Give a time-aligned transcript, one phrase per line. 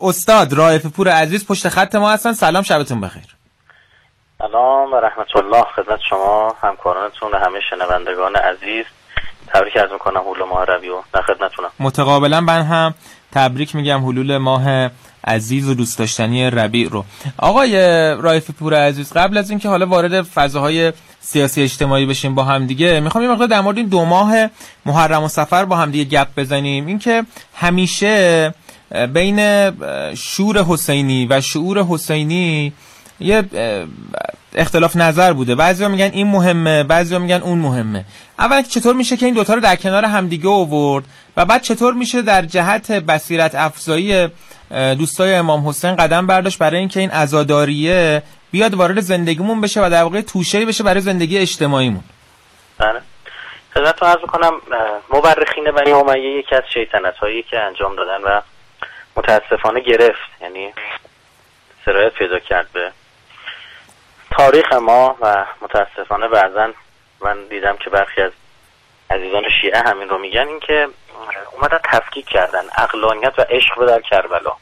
[0.00, 2.32] استاد رائف پور عزیز پشت خط ما هستن.
[2.32, 3.36] سلام شبتون بخیر.
[4.38, 5.64] سلام و رحمت الله.
[5.76, 8.84] خدمت شما همکارانتون و همه شنوندگان عزیز.
[9.48, 11.02] تبریک از می‌کنم حلول ماه ربی و.
[11.12, 12.94] در خدمتونم متقابلا من هم
[13.32, 14.90] تبریک میگم حلول ماه
[15.24, 17.04] عزیز و دوست داشتنی ربیع رو.
[17.38, 17.76] آقای
[18.14, 23.00] رایف پور عزیز قبل از اینکه حالا وارد فضاهای سیاسی اجتماعی بشیم با هم دیگه
[23.00, 24.34] می‌خوام یه مقدار در مورد این دو ماه
[24.86, 26.86] محرم و سفر با هم دیگه گپ بزنیم.
[26.86, 27.24] اینکه
[27.54, 28.54] همیشه
[28.90, 29.70] بین
[30.14, 32.72] شور حسینی و شعور حسینی
[33.20, 33.44] یه
[34.54, 35.54] اختلاف نظر بوده.
[35.54, 38.04] بعضیا میگن این مهمه بعضیا میگن اون مهمه.
[38.38, 41.04] اول چطور میشه که این دوتا رو در کنار همدیگه آورد
[41.36, 44.28] و بعد چطور میشه در جهت بصیرت افزایی
[44.70, 50.02] دوستای امام حسین قدم برداشت برای اینکه این عزاداریه بیاد وارد زندگیمون بشه و در
[50.02, 52.04] واقع توشه بشه برای زندگی اجتماعیمون.
[52.78, 53.00] بله.
[53.74, 54.52] خدمتتون عرض می‌کنم
[55.12, 58.40] مورخین بنی امیه یکی از شیطنت هایی که انجام دادن و
[59.16, 60.30] متاسفانه گرفت.
[60.40, 60.74] یعنی
[61.84, 62.92] سرایت پیدا کرد به
[64.30, 66.72] تاریخ ما و متاسفانه بعضا
[67.20, 68.32] من دیدم که برخی از
[69.10, 70.88] عزیزان شیعه همین رو میگن اینکه
[71.52, 74.52] اومدن تفکیک کردن اقلانیت و عشق رو در کربلا.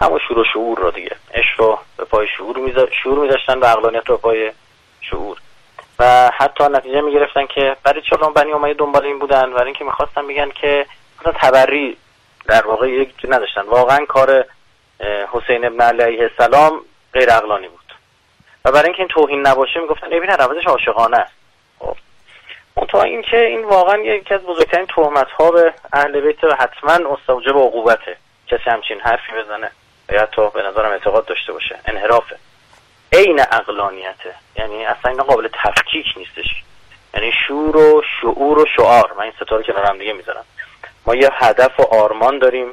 [0.00, 1.16] همون شور و شعور رو دیگه.
[1.34, 3.30] عشق رو به پای شعور میذاشتن شعور
[3.62, 4.52] و اقلانیت رو به پای
[5.00, 5.38] شعور.
[5.98, 10.26] و حتی نتیجه می‌گرفتن که برای چون بنی امیه دنبال این بودن؟ برای اینکه می‌خواستن
[10.26, 10.86] بگن که
[11.34, 11.96] تبری
[12.48, 13.62] در واقع یک نداشتن.
[13.62, 14.44] واقعا کار
[15.32, 16.80] حسین ابن علیه السلام
[17.12, 17.94] غیر اقلانی بود.
[18.64, 21.32] و برای اینکه این توهین نباشه می‌گفتن ببین روزش عاشقانه است.
[21.78, 21.96] خب.
[22.88, 27.56] تا اینکه این واقعا یکی از بزرگترین تهمت ها به اهل بیت و حتما مستوجب
[27.56, 28.16] عقوبته.
[28.46, 29.70] کسی همچین حرفی بزنه
[30.08, 31.78] و حتی به نظرم اعتقاد داشته باشه.
[31.86, 32.36] انحرافه
[33.12, 36.62] عین اقلانیته یعنی اصلا این قابل تفکیک نیستش.
[37.14, 39.12] یعنی شور و شعور و شعار.
[39.18, 40.44] من این ستا رو کنار هم دیگه می‌ذارم.
[41.06, 42.72] ما یه هدف و آرمان داریم.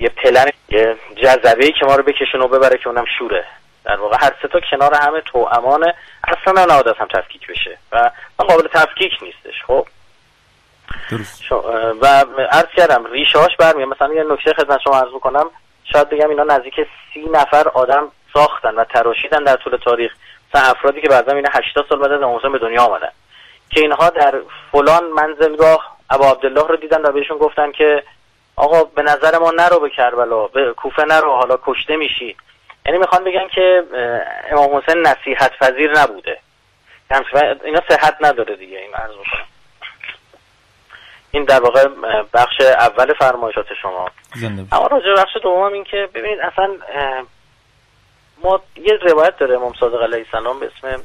[0.00, 3.44] یه پلن یه جذبه که ما رو بکشن و ببره که اونم شوره.
[3.84, 5.94] در واقع هر ستا کنار همه تو امانه
[6.24, 7.78] اصلا نهاد هم تفکیک بشه.
[7.92, 9.86] و قابل تفکیک نیستش خب.
[12.02, 12.06] و
[12.50, 13.88] عرض کردم ریشه هاش برمیاد.
[13.88, 15.50] مثلا یه نکته خدمت شما عرض کنم
[15.92, 16.74] شاید بگم اینا نزدیک
[17.14, 20.12] سی نفر آدم ساختن و تراشیدن در طول تاریخ.
[20.54, 23.10] مثلا افرادی که بعضا اینا 80 سال بعد از به دنیا آمدن.
[23.70, 24.34] که اینها در
[24.72, 28.02] فلان منزلگاه ابا عبدالله رو دیدن و بهشون گفتن که
[28.56, 32.36] آقا به نظر ما نرو به کربلا به کوفه نرو حالا کشته میشی.
[32.86, 33.84] یعنی می‌خوان بگن که
[34.50, 36.38] امام حسین نصیحت پذیر نبوده.
[37.64, 39.10] اینا صحت نداره دیگه این عرض
[41.30, 41.88] این در واقع
[42.34, 44.10] بخش اول فرمایشات شما.
[44.72, 46.76] اما راجع بخش دوم این که ببینید اصلا
[48.44, 51.02] ما یه روایت داره امام صادق علیه السلام به اسم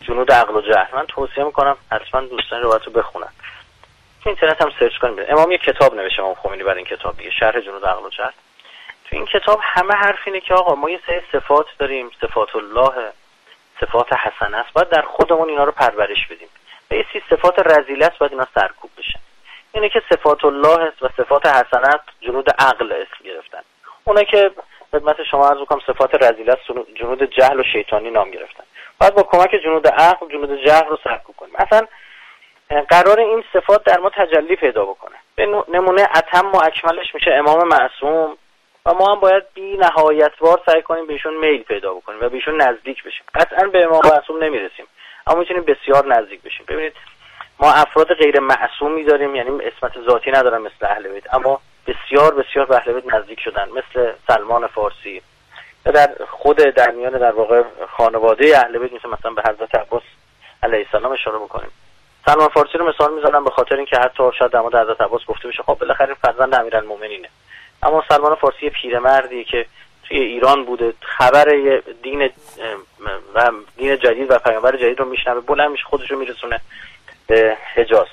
[0.00, 0.96] جنود عقل و جهل.
[0.96, 3.28] من توصیه می‌کنم حتما دوستان روایت رو بخونن.
[4.24, 5.24] تو اینترنت هم سرچ کنیم.
[5.28, 7.30] امام یه کتاب نوشته امام خمینی برای این کتاب دیگه.
[7.30, 8.30] شرح جنود عقل و جهل.
[9.04, 12.10] تو این کتاب همه حرف اینه که آقا ما یه سری صفات داریم.
[12.20, 13.12] صفات الله
[13.80, 14.72] صفات حسن است.
[14.72, 16.48] باید در خودمون اینا رو پرورش بدیم.
[16.90, 19.20] و یه سی صفات رزیله است باید اینا سرکوب بشن
[19.72, 23.62] اینه که صفات الله است و صفات حسنت جنود عقل اسم گرفتن.
[24.04, 24.50] اونه که
[24.92, 26.62] خدمت شما عرض کنم صفات رزیله است
[26.94, 28.64] جنود جهل و شیطانی نام گرفتن.
[29.00, 31.54] باید با کمک جنود عقل جنود جهل رو سرکوب کنیم.
[31.58, 31.86] مثلا
[32.70, 35.16] قرار این صفات در ما تجلی پیدا بکنه.
[35.36, 38.36] به نمونه اتم و اکملش میشه امام معصوم
[38.86, 42.62] و ما هم باید بی نهایت بار سعی کنیم بهشون میل پیدا بکنیم و بهشون
[42.62, 43.24] نزدیک بشیم.
[43.34, 44.86] قطعا به امام معصوم نمی‌رسیم
[45.26, 46.66] اما می‌تونیم بسیار نزدیک بشیم.
[46.68, 46.92] ببینید
[47.60, 52.66] ما افراد غیر معصومی داریم یعنی اسمت ذاتی ندارن مثل اهل بیت اما بسیار بسیار
[52.66, 55.22] به اهل بیت نزدیک شدن مثل سلمان فارسی
[55.84, 60.02] در خود در میان در واقع خانواده اهل بیت مثل مثلا به حضرت عباس
[60.62, 61.70] علیه السلام اشاره بکنیم.
[62.26, 65.48] سلمان فارسی رو مثال می‌زنم به خاطر اینکه حتی شاید در مورد حضرت عباس گفته
[65.48, 67.28] بشه خب بالاخره فرزند امیرالمومنینه.
[67.82, 69.66] اما سلمان فارسی پیرمردی که
[70.08, 71.44] توی ایران بوده خبر
[72.02, 72.30] دین
[73.34, 76.60] و دین جدید و پیامبر جدید رو میشنوه بلند میشه خودش رو میرسونه
[77.26, 78.06] به حجاز.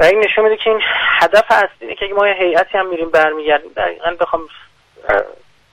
[0.00, 0.80] و این نشون میده که این
[1.20, 3.72] هدف هست اینه که ما یه هیئتی هم میریم برمیگردیم.
[3.76, 4.48] دقیقا بخوام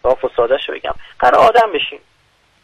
[0.03, 0.93] صاف و ساده شو بگم.
[1.19, 1.99] قرار آدم بشیم.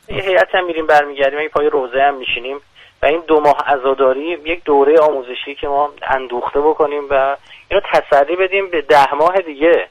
[0.07, 2.62] یه هیئتی هم میریم برمیگردیم یه پای روزه هم میشینیم.
[3.01, 7.38] و این دو ماه عزاداری یک دوره آموزشی که ما اندوخته بکنیم و
[7.69, 9.88] اینو تسری بدیم به ده ماه دیگه.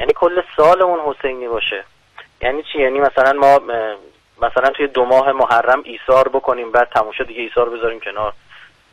[0.00, 1.84] یعنی کل سالمون حسینی باشه.
[2.40, 3.60] یعنی چی؟ یعنی مثلا ما
[4.42, 8.32] مثلا توی دو ماه محرم ایثار بکنیم بعد تماشا دیگه ایثار بذاریم کنار.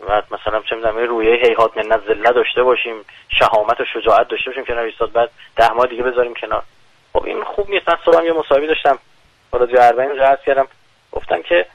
[0.07, 4.65] بعد مثلا چه می‌دونم رویه هیهات من زله داشته باشیم شهامت و شجاعت داشته باشیم
[4.65, 6.63] کنار ایستاد بعد ده ماه دیگه بذاریم کنار.
[7.13, 7.89] خب این خوب نیست.
[7.89, 8.99] من صبحم یه مصاحبه داشتم.
[9.51, 10.67] با رادیو 40 رو کردم.
[11.11, 11.65] گفتن که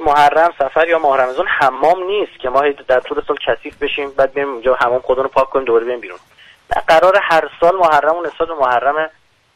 [0.00, 4.34] محرم سفر یا ماه رمضان حمام نیست که ما در طول سال کثیف بشیم بعد
[4.34, 6.18] بریم اونجا حمام خودمون پاک کنیم دوباره بریم بیرون.
[6.88, 9.10] قرار هر سال محرم و نسبت محرم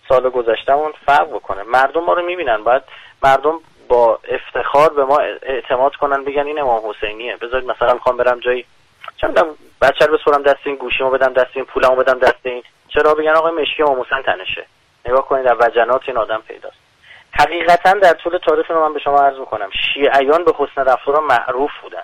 [0.08, 1.62] سال گذشتهمون فرق بکنه.
[1.62, 2.64] مردم ما رو می‌بینن.
[2.64, 2.82] باید
[3.22, 7.36] مردم با افتخار به ما اعتماد کنن بگن این امام حسینیه.
[7.36, 8.64] بذارید مثلا می‌خوام برم جایی.
[9.16, 9.46] چندم
[9.82, 12.62] بچه رو بسپرم دست این گوشیمو بدم دست این پولمو بدم دست این.
[12.88, 14.66] چرا؟ بگن آقای مشکی امام حسین تنشه.
[15.06, 16.79] نگاه کنید در وجنات این آدم پیداست.
[17.32, 21.70] حقیقتا در طول تاریخ رو من به شما عرض می‌کنم شیعیان به حسن رفتار معروف
[21.82, 22.02] بودن.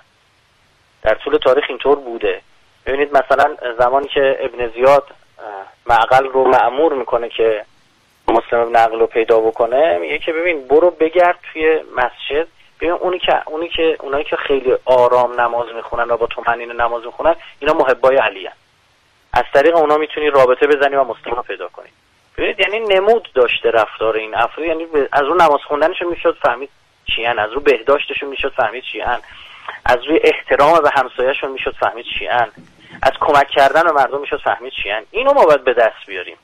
[1.01, 2.41] در طول تاریخ اینطور بوده.
[2.85, 5.03] ببینید مثلا زمانی که ابن زیاد
[5.85, 7.65] معقل رو معمور می‌کنه که
[8.27, 12.47] مسلم ابن عقل رو پیدا بکنه میگه که ببین برو بگرد توی مسجد.
[12.79, 17.05] ببین اونی که اونی که اونایی که خیلی آرام نماز می‌خونن و با طمأنینه نماز
[17.05, 18.49] می‌خونن اینا محبای علی
[19.33, 21.89] از طریق اونا می‌تونی رابطه بزنی و مسلم رو پیدا کنی.
[22.37, 24.67] ببینید یعنی نمود داشته رفتار این افراد.
[24.67, 26.69] یعنی از اون نماز خوندنشون می‌شد فهمید
[27.15, 29.19] چیان از رو بهداشتشون می‌شد فهمید چیان.
[29.85, 32.51] از روی احترام به همسایهشون می‌شد فهمید چیان.
[33.01, 35.03] از کمک کردن به مردم می‌شد فهمید چیان.
[35.11, 36.37] اینو ما باید به دست بیاریم.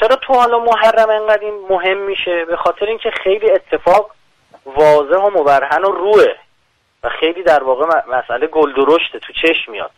[0.00, 4.10] چرا تو حالا محرم انقدر این مهم میشه؟ به خاطر اینکه خیلی اتفاق
[4.66, 6.34] واضح و مبرهن و روه
[7.02, 9.90] و خیلی در واقع مسئله گلدرشته تو چشم میاد.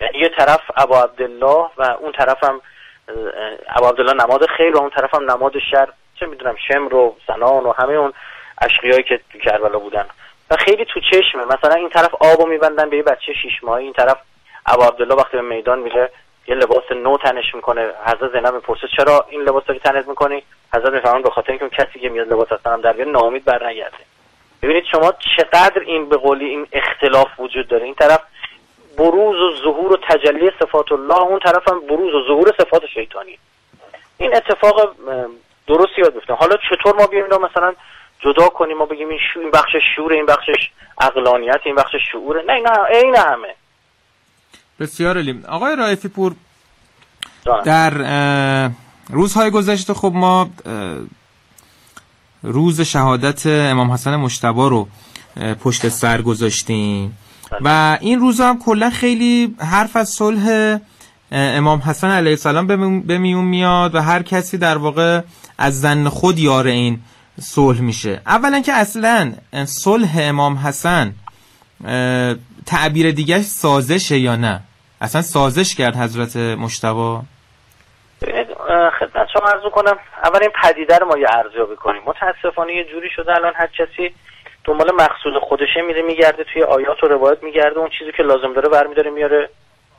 [0.00, 2.60] یعنی یه طرف ابا عبدالله و اون طرف هم
[3.68, 5.88] ابا عبدالله نماد خیر و اون طرف هم نماد شر
[6.20, 8.12] چه می‌دونم شمر و زنان و همه اون
[8.62, 10.06] اشقیایی که تو کربلا بودن.
[10.50, 11.44] و خیلی تو چشمه.
[11.44, 14.16] مثلا این طرف آبو میبندن به یه بچه شیش ماهی این طرف
[14.66, 16.10] ابا عبدالله وقتی به میدان میره
[16.46, 17.90] یه لباس نو تنش می‌کنه.
[18.06, 20.42] حضرت زینب می‌پرسه چرا این لباس رو تنت می‌کنی؟
[20.74, 23.96] حضرت می‌فهمن به خاطر اینکه کسی که میاد لباس اصلا در بیاره ناامید برنگرده
[24.62, 27.84] ببینید شما چقدر این به قولی این اختلاف وجود داره.
[27.84, 28.20] این طرف
[28.98, 33.38] بروز و ظهور و تجلی صفات الله اون طرف هم بروز و ظهور صفات شیطانی.
[34.18, 34.94] این اتفاق
[35.66, 36.34] درستی یاد گفتم.
[36.34, 37.74] حالا چطور ما بیایم مثلا
[38.20, 42.42] جدا کنیم ما بگیم این, شو این بخش شعور این بخشش عقلانیت این بخش شعوره
[42.46, 43.54] نه نه این همه.
[44.80, 46.32] بسیار علیم آقای رایفی پور
[47.64, 47.90] در
[49.10, 50.50] روزهای گذشته خب ما
[52.42, 54.88] روز شهادت امام حسن مشتبا رو
[55.64, 57.18] پشت سر گذاشتیم.
[57.60, 60.78] و این روز هم کلا خیلی حرف از صلح
[61.32, 62.66] امام حسن علیه السلام
[63.06, 65.20] به میون میاد و هر کسی در واقع
[65.58, 67.00] از زن خود یار این
[67.40, 68.20] صلح میشه.
[68.26, 69.32] اولا که اصلا
[69.64, 71.12] صلح امام حسن
[72.66, 74.60] تعبیر دیگه سازشه یا نه؟
[75.00, 77.22] اصلا سازش کرد حضرت مشتبا؟
[79.00, 82.02] خدمت شما عرض کنم اول این پدیده رو ما یه ارزیابی کنیم.
[82.06, 84.14] متاسفانه یه جوری شده الان هر کسی
[84.64, 87.78] دنبال مقصود خودشه میره میگرده توی آیات و روایت میگرده.
[87.78, 89.48] اون چیزی که لازم داره برمیداره میاره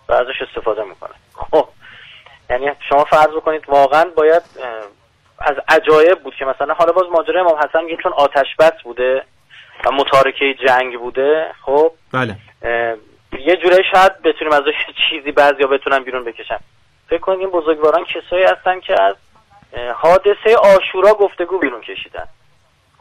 [0.09, 1.13] و ازش استفاده می‌کنه.
[1.33, 1.67] خب
[2.49, 4.41] یعنی شما فرض کنید واقعا باید
[5.39, 9.23] از عجایب بود که مثلا حالا باز ماجرای امام حسن یه چون آتش بس بوده
[9.85, 11.51] و متارکه جنگ بوده.
[11.65, 12.35] خب بله.
[13.39, 14.73] یه جورایی شاید بتونیم ازش
[15.09, 16.59] چیزی بعضیا بتونن بیرون بکشن.
[17.09, 19.15] فکر کنید این بزرگواران کسایی هستن که از
[19.93, 22.27] حادثه آشورا گفتگو بیرون کشیدن.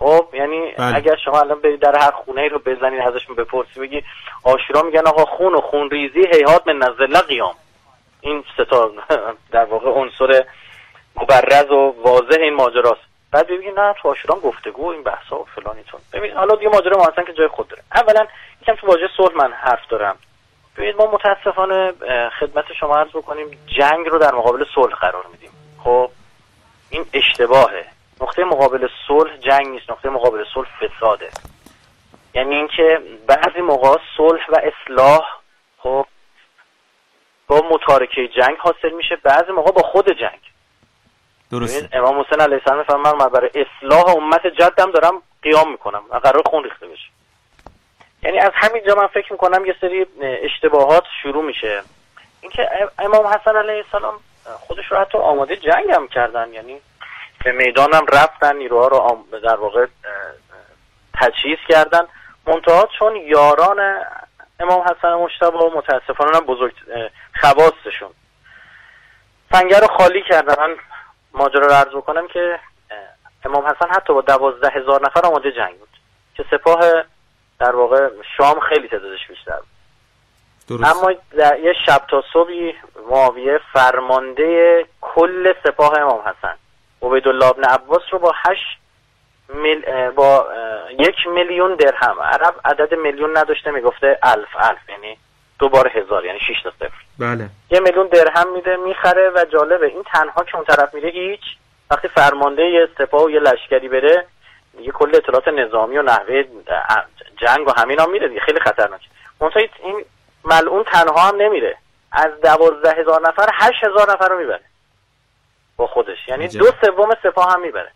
[0.03, 0.97] خب یعنی بله.
[0.97, 4.03] اگر شما الان برید در هر خونه رو بزنید ازشون بپرسی بگی
[4.45, 7.55] آشورا میگن آقا خون و خون ریزی هیهات من نزله قیام
[8.21, 8.91] این ستا
[9.51, 10.45] در واقع عنصر
[11.17, 13.01] مبرز و واضح این ماجراست.
[13.33, 17.25] بعد بگی نه تو آشورا گفتگو این بحثا و فلانیتون ببین حالا دیگه ماجرا ما
[17.25, 17.83] که جای خود داره.
[17.95, 18.27] اولا
[18.63, 20.17] یکم تو واژه صلح من حرف دارم.
[20.77, 21.93] ببینید ما متاسفانه
[22.41, 23.47] خدمت شما عرض بکنیم
[23.79, 25.51] جنگ رو در مقابل صلح قرار میدیم.
[25.85, 26.11] خب
[26.91, 27.85] این اشتباهه.
[28.23, 31.31] نقطه مقابل صلح جنگ نیست نقطه مقابل صلح فساده.
[32.35, 35.41] یعنی اینکه بعضی موقع صلح و اصلاح
[35.79, 36.07] خب
[37.47, 40.41] با متارکه جنگ حاصل میشه بعضی موقع با خود جنگ.
[41.51, 41.89] درسته.
[41.93, 46.65] امام حسین علیه السلام فرمان من برای اصلاح امت جدم دارم قیام می‌کنم قرار خون
[46.65, 47.09] ریخته بشه.
[48.23, 51.83] یعنی از همین جا من فکر می‌کنم یه سری اشتباهات شروع میشه.
[52.41, 52.69] اینکه
[52.99, 56.81] امام حسن علیه السلام خودش رو حتی آماده جنگ هم کردن یعنی
[57.45, 59.87] به می‌دانم رفتن نیروها رو در واقع
[61.15, 62.07] تجهیز کردن.
[62.47, 64.05] منتها چون یاران
[64.61, 66.75] امام حسن مشتبه متاسفانه بزرگ
[67.41, 68.11] خواستشون.
[69.53, 70.55] سنگر رو خالی کردن.
[70.59, 70.77] من
[71.33, 72.59] ماجرا رو عرض بکنم که
[73.45, 75.89] امام حسن حتی با دوازده هزار نفر آماده جنگ بود.
[76.35, 76.81] که سپاه
[77.59, 79.69] در واقع شام خیلی تعدادش بیشتر بود.
[80.69, 80.97] درست.
[80.97, 82.75] اما در یه شب تا صبحی
[83.11, 86.55] معاویه فرمانده کل سپاه امام حسن
[87.03, 88.79] عبیدالله ابن عباس رو با هشت
[89.55, 90.11] مل...
[90.11, 90.47] با
[90.99, 92.21] یک میلیون درهم.
[92.21, 95.19] عرب عدد میلیون نداشته می‌گفته الف الف یعنی
[95.59, 97.03] دو بار هزار یعنی شیش تا صفر.
[97.19, 97.49] بله.
[97.71, 101.41] یه میلیون درهم میده می‌خره و جالبه این تنها که اون طرف میره هیچ.
[101.91, 104.27] وقتی فرمانده یه سپاه و یه لشکری بره
[104.77, 106.45] دیگه کل اطلاعات نظامی و نحوه
[107.37, 109.01] جنگ و همین هم میره دیگه خیلی خطرناک
[109.41, 110.05] منتها این
[110.45, 111.77] ملعون تنها هم نمیره.
[112.13, 114.61] از دوازده هزار نفر هشت هزار نفر رو می‌بره.
[115.77, 116.29] با خودش.
[116.29, 117.91] یعنی دو سوم سپاه هم می‌بره.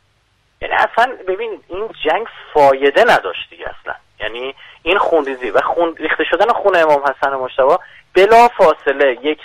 [0.61, 3.95] یعنی اصلا ببین این جنگ فایده نداشت دیگه اصلا.
[4.21, 7.79] یعنی این خونریزی و خون ریخته شدن خون امام حسن مشتبه
[8.15, 9.41] بلا فاصله یک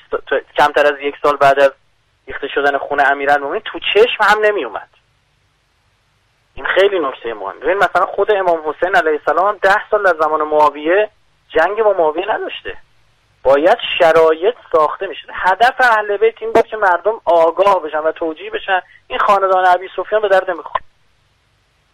[0.58, 1.72] کمتر از یک سال بعد از
[2.28, 4.90] ریخته شدن خون امیرالمومنین تو چشم هم نمی اومد
[6.56, 7.60] این خیلی نکته مهم.
[7.60, 11.10] ببین مثلا خود امام حسین علیه السلام ده سال از زمان معاویه
[11.50, 12.78] جنگ با معاویه نداشته.
[13.44, 18.50] باید شرایط ساخته میشه هدف اهل بیت این بود که مردم آگاه بشن و توجیه
[18.50, 20.84] بشن این خاندان ابی سفیان به درد نمی‌خوره.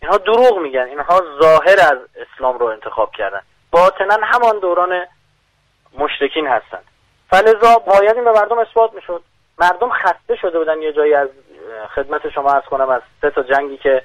[0.02, 0.82] اینها دروغ میگن.
[0.82, 3.42] اینها ظاهر از اسلام رو انتخاب کردن.
[3.72, 5.06] باطنا همان دوران
[5.98, 6.84] مشرکین هستند
[7.30, 9.22] فلذا باید این به مردم اثبات می‌شد.
[9.58, 10.82] مردم خسته شده بودن.
[10.82, 11.30] یه جایی از
[11.96, 14.04] خدمت شما ارز کنم از سه تا جنگی که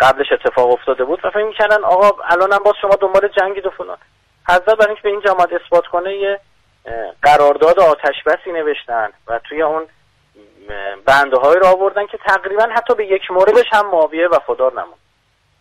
[0.00, 3.98] قبلش اتفاق افتاده بود و فکر می‌کردن آقا الانم باز شما دنبال جنگی و فلان.
[4.48, 6.40] حضرت برای اینکه به این جماعت اثبات کنه یه
[7.22, 9.86] قرارداد آتش بسی نوشتن و توی اون
[11.06, 14.94] بنده های رو آوردن که تقریبا حتی به یک موردش هم معاویه وفادار نمون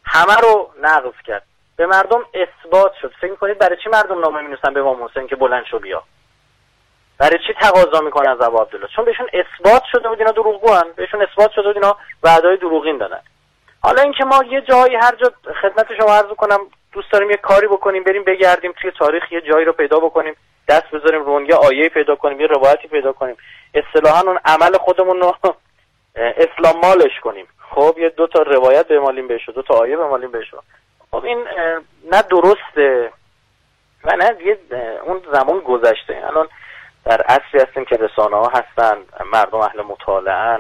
[0.06, 1.44] همه رو نقض کرد.
[1.78, 3.14] به مردم اثبات شد.
[3.22, 6.04] فکر کنید برای چی مردم نامه می به امام حسین که بلند شو بیا؟
[7.18, 10.92] برای چی تقاضا می‌کنن از ابو عبدالله؟ چون بهشون اثبات شده بود اینا دروغگوان.
[10.96, 13.22] بهشون اثبات شده بود اینا وعدای دروغین دادن.
[13.82, 16.60] حالا اینکه ما یه جایی هر جا خدمت شما عرض کنم
[16.92, 20.36] دوست داریم یه کاری بکنیم بریم بگردیم توی تاریخ یه جایی رو پیدا بکنیم.
[20.68, 23.36] دست بذاریم رو یه آیه پیدا کنیم یه روایتی پیدا کنیم.
[23.74, 25.36] اصطلاحا اون عمل خودمون رو
[26.16, 27.48] اسلام مالش کنیم.
[27.76, 30.56] خب یه دو تا روایت بمالیم بهش دو تا آیه بمالیم بهش
[31.12, 31.46] خب این
[32.12, 33.12] نه درسته
[34.04, 34.58] و نه یه
[35.04, 36.24] اون زمان گذشته.
[36.28, 36.48] الان
[37.06, 38.98] در اصلی هستیم که رسانه ها هستن
[39.34, 40.60] مردم اهل مطالعه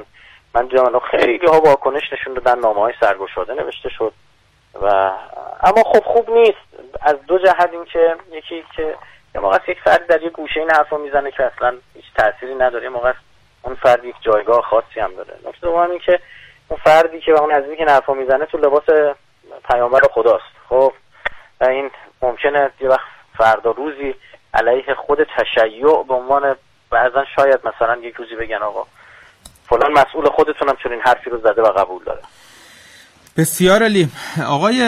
[0.55, 4.13] من جانو خیلی ها واکنش نشون دادن نامه های سرگشاده نوشته شد.
[4.81, 5.11] و
[5.63, 6.95] اما خب خوب نیست.
[7.01, 8.95] از دو جهت این که یکی که
[9.35, 12.83] یه موقع یک فرد در یک گوشه این حرف می‌زنه که اصلا هیچ تأثیری نداره.
[12.83, 13.13] یه موقع
[13.61, 15.33] اون فرد یک جایگاه خاصی هم داره.
[15.47, 16.19] نکته دوم این که
[16.67, 18.83] اون فردی که اون نزدیک این حرفا می‌زنه تو لباس
[19.71, 20.43] پیامبر خداست.
[20.69, 20.93] خب؟
[21.61, 24.15] این ممکنه یه وقت فردا روزی
[24.53, 26.55] علیه خود تشیع به عنوان
[26.89, 28.85] بعضا شاید مثلا یک روزی بگن آقا
[29.69, 32.21] فلان مسئول خودتونم چون این حرفی رو زده و قبول داره.
[33.37, 34.09] بسیار علی
[34.47, 34.79] آقای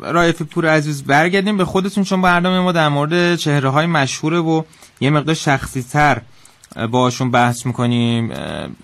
[0.00, 4.62] رایفی پور عزیز برگردیم به خودتون چون برنامه ما در مورد چهره های مشهوره و
[5.00, 6.20] یه مقدار شخصی تر
[6.90, 8.32] باشون بحث می‌کنیم.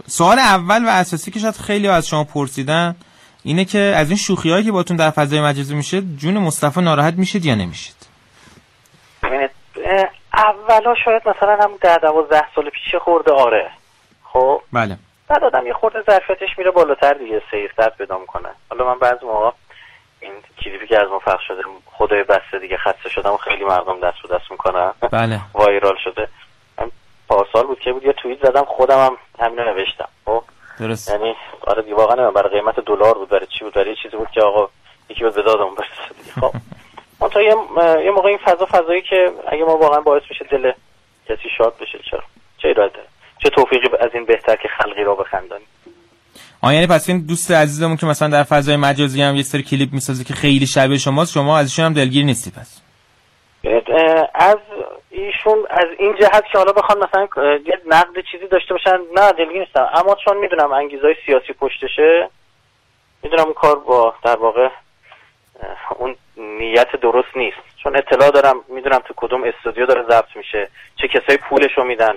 [0.07, 2.95] سوال اول و اساسی که شاید خیلی از شما پرسیدن
[3.45, 7.15] اینه که از این شوخی هایی که باتون در فضای مجازی میشه جون مصطفی ناراحت
[7.15, 7.97] میشید یا نمیشید؟
[10.35, 13.71] اولا شاید مثلا هم در دوازده سال پیش خورده آره.
[14.25, 14.97] خب؟ بله.
[15.31, 18.49] بعد آدم یه خورده ظرفیتش میره بالاتر دیگه سیرتت پیدا می‌کنه.
[18.71, 19.51] حالا من بعضی موقع
[20.21, 20.33] این
[20.65, 24.17] کلیپی که از ما پخش شده خدای بسته دیگه خسته شدم و خیلی مردم دست
[24.23, 24.93] رو دست می‌کنن.
[25.13, 25.41] بله.
[25.55, 26.29] وایرال شده.
[27.29, 30.09] پارسال بود که بود یه توییت زدم خودم هم همینو نوشتم.
[30.25, 30.43] خب؟
[30.81, 31.11] درست.
[31.11, 34.43] یعنی آره دیگه واقعا برای قیمت دلار بود برای چی بود؟ برای چیزی بود که
[34.43, 34.69] آقا
[35.09, 36.53] یکی به دادمون برسه خب؟
[37.33, 37.57] تا یه,
[38.05, 40.73] یه موقع این فضا فضایی که اگه ما واقعا باعث بشه دل
[41.29, 42.23] کسی شاد بشه چرا؟
[42.59, 43.09] چه ایراد داره؟
[43.43, 45.65] چه توفیقی از این بهتر که خلقی را بخندانی؟
[46.63, 49.93] آن یعنی پس این دوست عزیزمون که مثلا در فضای مجازی هم یه سری کلیپ
[49.93, 52.83] می‌سازه که خیلی شبیه شماست شما ازشون هم دلگیر نیستی پس.
[54.35, 54.57] از
[55.11, 57.29] ایشون از این جهت که حالا بخوان مثلا
[57.67, 59.89] یه نقد چیزی داشته باشن نه دلگیر نیستم.
[59.95, 62.31] اما چون می‌دونم انگیزهای سیاسی پشتشه
[63.23, 64.69] می‌دونم اون کار با در واقع
[65.99, 67.57] اون نیت درست نیست.
[67.83, 72.15] چون اطلاع دارم می‌دونم تو کدوم استودیو داره ضبط میشه چه کسایی پولش رو میدن.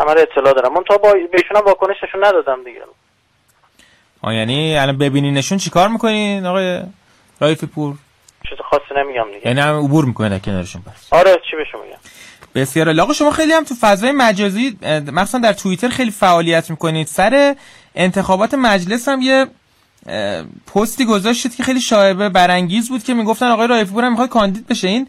[0.00, 0.74] همه رو اطلاع دارم.
[0.74, 2.80] من تا با بهشون هم واکنش نشون ندادم دیگه.
[4.22, 6.82] آه یعنی الان ببینینشون چیکار می‌کنین آقای
[7.40, 7.94] رایفی پور؟
[8.48, 9.46] چیز خاصی نمیگم دیگه.
[9.46, 11.12] یعنی هم عبور می‌کنه کنارشون پس.
[11.12, 11.98] آره چی بهشون میگم؟
[12.54, 14.78] بسیار آقا شما خیلی هم تو فضای مجازی
[15.12, 17.06] مخصوصا در توییتر خیلی فعالیت می‌کنید.
[17.06, 17.56] سر
[17.94, 19.46] انتخابات مجلس هم یه
[20.74, 24.66] پستی گذاشتید که خیلی شایبه برانگیز بود که می‌گفتن آقای رایفی پور هم می‌خواد کاندید
[24.66, 24.88] بشه.
[24.88, 25.08] این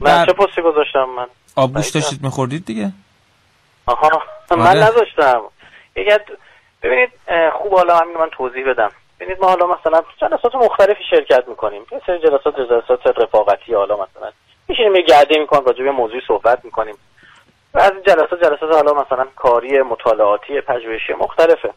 [0.00, 2.92] من چه پستی گذاشتم من؟ آبگوش داشتید میخوردید دیگه؟
[3.86, 4.78] آها من آره.
[4.78, 5.42] نذاشتم.
[6.82, 7.10] ببینید
[7.52, 8.90] خوب حالا همین من توضیح بدم.
[9.20, 11.86] ببینید ما حالا مثلا جلسات مختلفی شرکت می‌کنیم.
[11.92, 14.32] یه سری جلسات جلسات رفاقتی حالا مثلا.
[14.68, 16.94] میشینیم یه گرده می‌کنیم راجع به موضوعی صحبت می‌کنیم.
[17.74, 21.72] و از جلسات جلسات حالا مثلا کاری مطالعاتی پژوهشی مختلفه.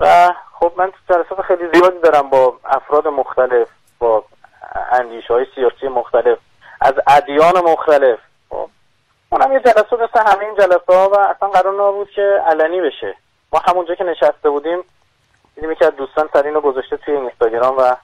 [0.00, 3.68] و خب من جلسات خیلی زیادی دارم با افراد مختلف
[3.98, 4.24] با
[4.92, 6.38] اندیشه های سیاسی مختلف
[6.80, 8.18] از ادیان مختلف.
[8.50, 8.68] خب
[9.30, 13.14] اونم یه جلسه مثل همه این جلسه ها و اصلا قرار نبود که علنی بشه.
[13.52, 14.82] ما همونجا که نشسته بودیم
[15.54, 17.96] دیدیم از دوستان سر اینو گذاشته توی اینستاگرام و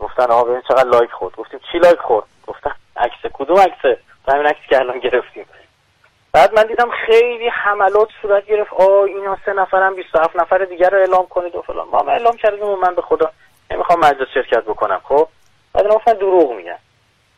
[0.00, 1.36] گفتن آقا ببین چقدر لایک خورد.
[1.36, 3.32] گفتیم چی لایک خورد؟ گفتن عکس.
[3.32, 3.98] کدوم عکسه
[4.28, 5.46] همین عکسی که الان گرفتیم.
[6.32, 8.72] بعد من دیدم خیلی حملات صورت گرفت.
[8.72, 11.88] آ اینا سه نفرم 27 نفر دیگر رو اعلام کنید و فلان.
[11.88, 13.30] ما اعلام کردیم و من به خدا
[13.70, 15.28] نمی‌خوام مجلس شرکت بکنم خب؟
[15.72, 16.78] بعد گفتن دروغ میگن.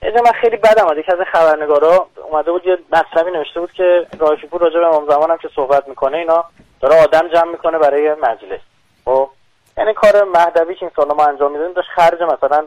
[0.04, 4.06] اینجا من خیلی بدم اومد یکی از خبرنگارا اومده بود یه مطلبی نوشته بود که
[4.18, 6.44] رایفی پور راجع به امام زمانم که صحبت می‌کنه اینا
[6.80, 8.60] داره آدم جمع می‌کنه برای مجلس.
[9.04, 9.30] خب
[9.78, 12.66] یعنی کار مهدوی که این سال ما انجام میدیم داشت خرج مثلا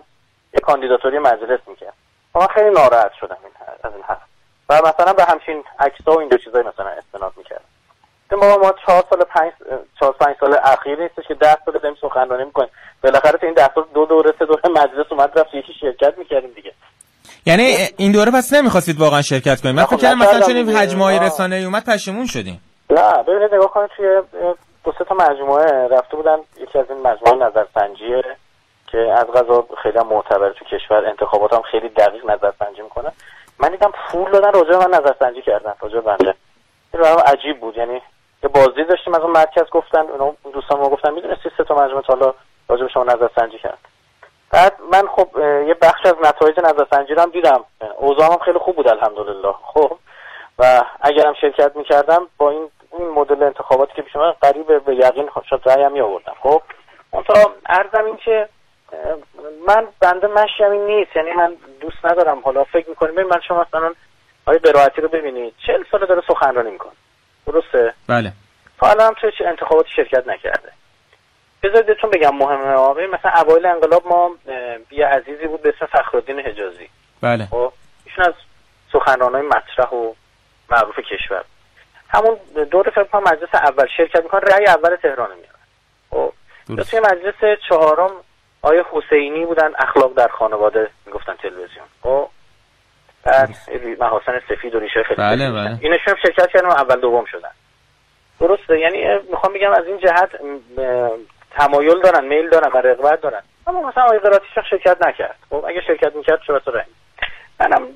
[0.54, 1.94] یه کاندیداتوری مجلس می‌کرد.
[2.36, 3.52] من خیلی ناراحت شدم این
[3.84, 4.22] از این حرف.
[4.70, 7.64] و مثلا به همچین عکس‌ها و این دو چیزای مثلا استناد می‌کرد.
[8.32, 9.52] ما ما چهار سال پنج
[10.00, 12.70] چهار پنج سال اخیر نیستش که ده سال داریم سخنرانی می‌کنیم.
[13.04, 16.74] بالاخره تو این سال دو دوره سه دوره مجلس اومد رفت یکی شرکت می‌کردیم دیگه.
[17.48, 17.64] یعنی
[17.98, 19.76] این دوره پس نمی‌خواستید واقعا شرکت کنید.
[19.76, 22.62] من فکر کردم مثلا چون این حجمای رسانه ای اومد پشیمون شدیم.
[22.90, 24.22] نه ببینید نگاه کنید توی
[24.84, 26.38] دو سه تا مجموعه رفته بودن.
[26.62, 28.24] یکی از این مجموعه نظرسنجیه
[28.92, 31.06] که از غذا خیلی معتبر تو کشور.
[31.06, 33.12] انتخابات هم خیلی دقیق نظرسنجی می‌کنه.
[33.60, 36.34] من دیدم پول دادن راجع من نظرسنجی کردن راجع بنده.
[36.94, 37.78] این برام عجیب بود.
[37.78, 38.02] یعنی
[38.44, 42.04] یه بازی داشتیم از اون مرکز گفتن اونا دوستان ما گفتن می‌دونستی سه تا مجموعه
[42.08, 42.34] حالا
[42.70, 43.80] راجع به شما نظرسنجی کرد
[44.52, 45.30] بعد من خب
[45.68, 47.64] یه بخش از نتایج نظرسنجی رو هم دیدم.
[47.98, 49.54] اوضاعم هم خیلی خوب بود الحمدلله.
[49.64, 49.98] خب
[50.60, 55.30] و اگرم شرکت می‌کردم با این این مدل انتخاباتی که پیش من قریب به یقین
[55.50, 56.62] شاید رأی هم آوردم خب
[57.12, 58.50] تا ارزم این که
[59.68, 61.16] من بنده مشیم این نیست.
[61.16, 62.40] یعنی من دوست ندارم.
[62.40, 63.94] حالا فکر می‌کنیم ببین من شما مثلا
[64.46, 66.92] آقای براعتی رو ببینید چهل ساله داره سخنرانی می‌کنه.
[67.48, 68.32] درسته؟ بله.
[68.80, 70.72] تا الان هم توی انتخاباتی شرکت نکرده.
[71.64, 74.36] بذارید بهتون بگم مهمه آبی مثلا اوایل انقلاب ما
[74.90, 76.90] بیا عزیزی بود به اسم فخرالدین حجازی.
[77.22, 77.46] بله.
[77.46, 77.74] خب
[78.06, 78.34] ایشون از
[78.94, 80.14] سخنرانای مطرح و
[80.70, 81.44] معروف کشور.
[82.10, 82.38] همون
[82.72, 85.60] دور فکر کنم مجلس اول شرکت می‌کنن رأی اول تهران میارن
[86.10, 86.34] خب
[86.84, 88.12] توی مجلس چهارم
[88.62, 91.86] آیه حسینی بودن اخلاق در خانواده می‌گفتن تلویزیون.
[92.04, 92.30] خب
[93.24, 93.50] بعد
[94.00, 95.78] محاسن سفید و ریشه خیلی بله بله.
[95.82, 97.52] اینشون شرکت کردن و اول دوم شدن.
[98.40, 100.30] درسته؟ یعنی می‌خوام بگم از این جهت
[101.58, 103.42] تمایل دارن میل دارن و رغبت دارن.
[103.68, 105.36] اما مثلا آقای قراتیش شرکت نکرد.
[105.50, 106.86] خب اگه شرکت می‌کرد چرا تو رنگ؟
[107.60, 107.88] منم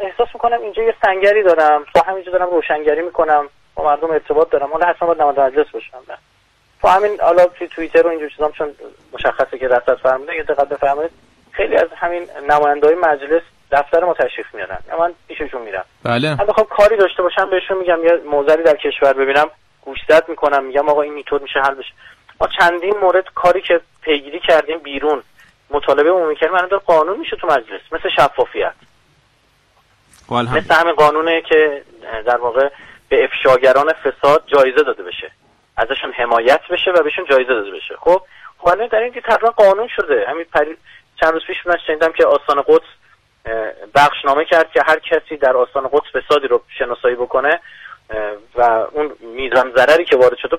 [0.00, 1.84] احساس می‌کنم اینجا یه سنگری دارم.
[1.94, 3.48] تو همینجا دارم روشنگری می‌کنم.
[3.74, 4.72] با مردم ارتباط دارم.
[4.72, 6.18] حالا حتما باید نماینده مجلس باشم نه.
[6.82, 8.74] تو همین حالا توی توییتر و اینجور چیزام چون
[9.12, 11.10] مشخصه که رصد فرموده یه دقت بفرمایید.
[11.52, 15.84] خیلی از همین نمایندای مجلس دفتر ما تشریف میارن من پیششون میرم.
[16.04, 16.30] بله.
[16.30, 19.50] من بخوام کاری داشته باشم بهشون میگم یه موزلی در کشور ببینم.
[19.82, 20.64] گوشزد می‌کنم.
[20.64, 21.92] میگم آقا این میتود میشه حل بشه.
[22.40, 25.22] ما چندین مورد کاری که پیگیری کردیم بیرون
[25.70, 28.74] مطالبه عمومی کردیم الان قانون میشه تو مجلس مثل شفافیت.
[30.30, 31.82] مثل همین قانونه که
[32.26, 32.68] در واقع
[33.08, 35.30] به افشاگران فساد جایزه داده بشه.
[35.76, 37.96] ازشون حمایت بشه و بهشون جایزه داده بشه.
[37.96, 38.22] خب
[38.56, 40.24] حالا در این تقریبا قانون شده.
[40.28, 40.76] همین پری...
[41.20, 42.86] چند روز پیش من شنیدم که آستان قدس
[43.94, 47.60] بخشنامه کرد که هر کسی در آستان قدس فسادی رو شناسایی بکنه
[48.54, 48.62] و
[48.92, 50.56] اون میزان ضرری که وارد شده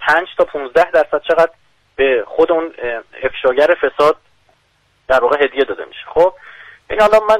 [0.00, 1.50] پنج تا 15 درصد چقدر
[1.96, 2.74] به خود اون
[3.22, 4.16] افشاگر فساد
[5.08, 6.00] در واقع هدیه داده میشه.
[6.14, 6.34] خب
[6.90, 7.38] این حالا من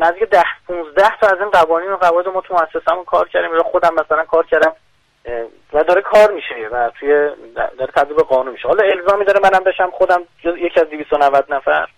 [0.00, 3.54] نزدیک ده 15 تا از این قوانین و قواعد ما تو مؤسسمون کار کردیم.
[3.54, 4.72] یا خودم مثلا کار کردم
[5.72, 7.08] و داره کار میشه و توی
[7.78, 8.68] داره تبدیل به قانون میشه.
[8.68, 11.88] حالا الزامی داره منم بشم خودم یکی از 290 نفر.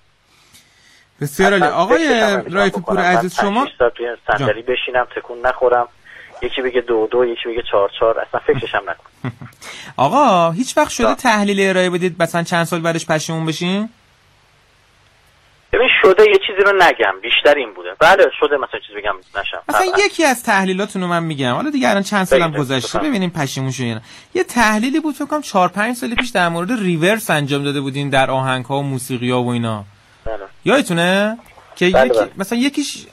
[1.20, 1.64] بسیار عالی.
[1.64, 2.08] آقای
[2.50, 5.88] رایف پور عزیز شما؟ توی صندلی بشینم تکون نخورم.
[6.42, 9.32] یکی بگه دو دو یکی بگه چهار چهار اصلا فکرش هم نکن.
[9.96, 13.88] آقا هیچ وقت شده تحلیل ارائه بدید مثلا چند سال بعدش پشیمون بشین
[15.72, 17.88] ببین شده یه چیزی رو نگم بیشتر این بوده.
[17.98, 19.62] بله شده مثلا چیزی بگم نشم.
[19.68, 21.54] مثلا یکی از تحلیلاتونو من میگم.
[21.54, 24.00] حالا دیگه الان چند سالم گذشته ببینیم پشیمون شدین
[24.34, 28.10] یه تحلیلی بود فکر کنم 4 5 سال پیش در مورد ریورس انجام داده بودین
[28.10, 29.84] در آهنگ ها و موسیقی ها و اینا.
[30.24, 30.36] بله.
[30.64, 31.38] یادتونه؟
[31.76, 32.30] که بله یکی بله.
[32.36, 33.06] مثلا یکیش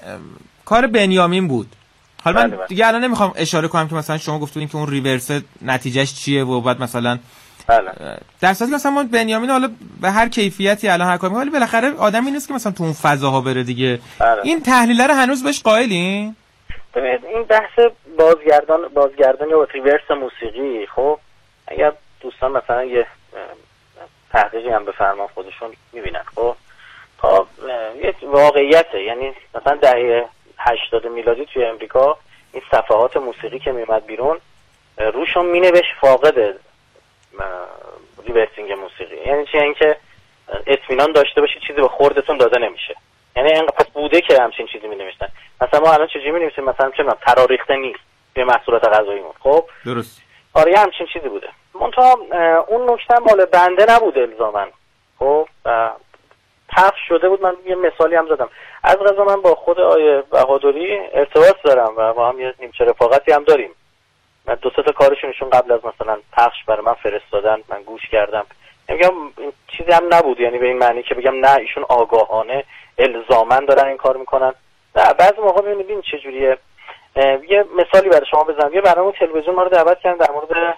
[0.66, 1.76] کار بنیامین بود.
[2.24, 2.68] حالا من بله، بله.
[2.68, 6.62] دیگه الان نمی‌خوام اشاره کنم که مثلا شما گفتین که اون ریورس نتیجهش چیه و
[6.62, 7.20] بعد مثلا
[7.68, 7.92] بله.
[8.42, 9.70] در صورتی که مثلا ما بنیامین حالا
[10.02, 13.42] به هر کیفیتی الان هر کاری ولی بالاخره آدمی نیست که مثلا تو اون فضاها
[13.42, 14.00] بره دیگه.
[14.20, 14.42] بله.
[14.44, 16.36] این تحلیل رو هنوز بهش قائلین؟
[16.96, 17.80] ببینید این بحث
[18.18, 21.20] بازگردان بازگردان یا ریورس موسیقی خب؟
[21.68, 23.06] اگر دوستان مثلا یه
[24.32, 26.56] تحقیقی هم بفرمان خودشون می‌بینن خب؟
[27.18, 27.48] تا اه،
[28.10, 30.26] یک واقعیته یعنی مثلا دهه
[30.60, 32.18] 80 میلادی توی امریکا
[32.54, 34.38] این صفحات موسیقی که میومد بیرون
[34.98, 36.36] روشون مینوشت فاقد
[38.28, 39.16] ریورسینگ موسیقی.
[39.26, 39.98] یعنی چی؟ اینکه
[40.50, 42.96] اه، اطمینان داشته باشید چیزی به خوردتون داده نمیشه.
[43.36, 45.28] یعنی اینقدر پس بوده که همچین چیزی می نوشتن
[45.62, 48.00] مثلا ما الان چجوری می نویسیم مثلا چه تراریخته نیست
[48.34, 49.34] به محصولات غذاییمون.
[49.40, 50.22] خب؟ درست.
[50.54, 51.50] آره همچین چیزی بوده.
[51.82, 52.18] منتها
[52.68, 54.66] اون نکته مال بنده نبوده الزاما
[55.20, 55.48] خب؟
[56.70, 57.42] پخش شده بود.
[57.42, 58.50] من یه مثالی هم زدم.
[58.84, 63.32] از غذا من با خود آیه بهادری ارتباط دارم و با هم یه نیمچه رفاقتی
[63.32, 63.70] هم داریم.
[64.46, 68.46] من دو تا کارشونشون قبل از مثلا پخش برای من فرستادن من گوش کردم.
[68.90, 72.64] میگم این چیزی هم نبود یعنی به این معنی که بگم نه ایشون آگاهانه
[72.98, 74.54] الزامن دارن این کار می‌کنن.
[74.96, 76.58] نه بعضی موقع ببینید چجوریه
[77.50, 78.74] یه مثالی برای شما بزنم.
[78.74, 80.76] یه برنامه تلویزیون ما رو دعوت کردن در مورد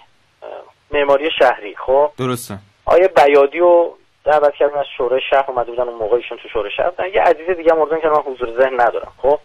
[0.90, 2.58] معماری شهری خب؟ درسته.
[2.84, 3.90] آیه بیادی و
[4.24, 7.56] دعوت کردن از شورای شهر اومده بودن اون موقع ایشون تو شورای شهر یه عزیز
[7.56, 9.12] دیگه مردن که من حضور ذهن ندارم.
[9.18, 9.38] خب؟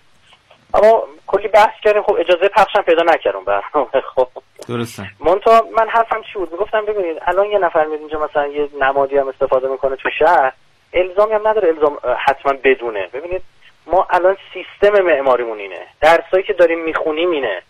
[0.73, 2.01] اما کلی بحث کردیم.
[2.01, 4.27] خب اجازه پخشم پیدا نکردم برنامه خب؟
[4.69, 5.03] درسته.
[5.19, 9.17] مونتا من حرفم چی بود؟ می‌گفتم ببینید الان یه نفر میاد اینجا مثلا یه نمادی
[9.17, 10.53] هم استفاده می‌کنه تو شهر
[10.93, 11.67] الزامی هم نداره.
[11.67, 13.07] الزام حتما بدونه.
[13.13, 13.41] ببینید
[13.87, 15.87] ما الان سیستم معماریمون اینه.
[16.01, 17.61] درسایی که داریم می‌خونیم اینه.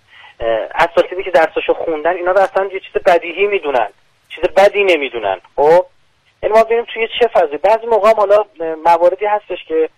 [0.76, 3.88] اساتیدی که درساشو خوندن اینا رو اصلا یه چیز بدیهی می‌دونن.
[4.30, 5.42] چیز بدی نمی‌دونن.
[5.56, 5.86] خب؟
[6.44, 8.46] یعنی ما ببینیم توی چه فضی بعضی موقع حالا
[8.86, 9.90] مواردی هستش که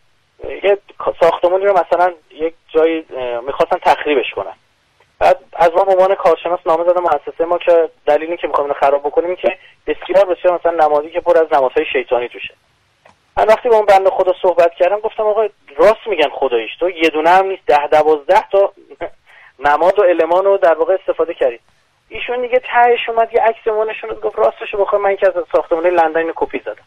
[0.63, 0.77] یه
[1.21, 3.05] ساختمانی رو مثلا یک جایی
[3.45, 4.53] می‌خواستن تخریبش کنن.
[5.19, 9.35] بعد از ما عنوان کارشناس نامه زدم مؤسسه ما که دلیلی که می‌خوایم خراب بکنیم
[9.35, 12.53] که بسیار بسیار مثلا نمادی که پر از نمادهای شیطانی توشه.
[13.37, 15.47] من وقتی با اون بنده خدا صحبت کردم گفتم آقا
[15.77, 16.71] راست میگن خداییش.
[16.79, 18.73] تو یه دونه هم نیست ده دوازده تا
[19.65, 21.61] نماد و المان رو در واقع استفاده کردید
[22.09, 26.31] ایشون دیگه تهش اومد یه عکس مونشون گفت راستش بخوام من که از ساختمان لندن
[26.35, 26.83] کپی زدم.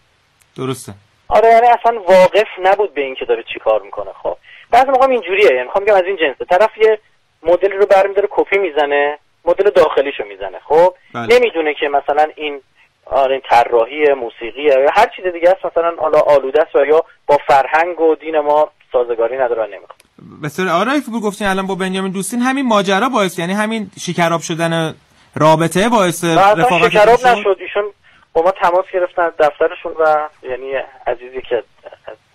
[0.57, 0.95] درسته.
[1.29, 4.37] آره یعنی اصلا واقف نبود به اینکه داره چی کار می‌کنه خب.
[4.71, 6.99] بعضی موقع اینجوریه یعنی می‌خوام بگم از این جنسه طرف یه
[7.43, 10.95] مدل رو برمیداره کپی می‌زنه مدل داخلیشو می‌زنه خب.
[11.15, 11.37] بله.
[11.37, 12.61] نمی‌دونه که مثلا این
[13.07, 17.05] آره این طراحی موسیقی یا هر چیز دیگه است مثلا حالا آلوده است و یا
[17.27, 20.03] با فرهنگ و دین ما سازگاری نداره نمی‌خواد
[20.43, 24.95] بسیار آرای فبور گفتین الان با بنیامین دوستین همین ماجرا باعث یعنی همین شکراب شدن
[25.35, 27.57] رابطه باعث رفاقت شکراب نشد.
[27.61, 27.85] ایشون
[28.33, 30.73] با ما تماس گرفتن از دفترشون و یعنی
[31.07, 31.63] عزیزی که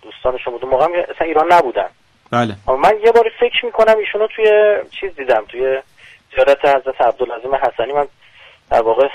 [0.02, 0.64] دوستانشون بود.
[0.64, 1.88] موقع اصلا ایران نبودن.
[2.30, 2.54] بله.
[2.78, 5.78] من یه باری فکر می‌کنم ایشونو توی چیز دیدم توی
[6.34, 7.92] زیارت حضرت عبدالعظیم حسنی.
[7.92, 8.06] من
[8.70, 9.08] در واقع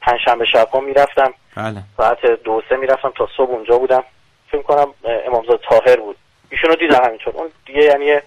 [0.00, 1.34] پنجشنبه شب ها می‌رفتم.
[1.56, 1.82] بله.
[1.96, 4.04] ساعت دو سه می‌رفتم تا صبح اونجا بودم.
[4.50, 4.94] فکر کنم
[5.26, 6.16] امامزاده تاهر بود.
[6.50, 7.34] ایشونو دیدم همینطور.
[7.36, 8.20] اون دیگه یعنی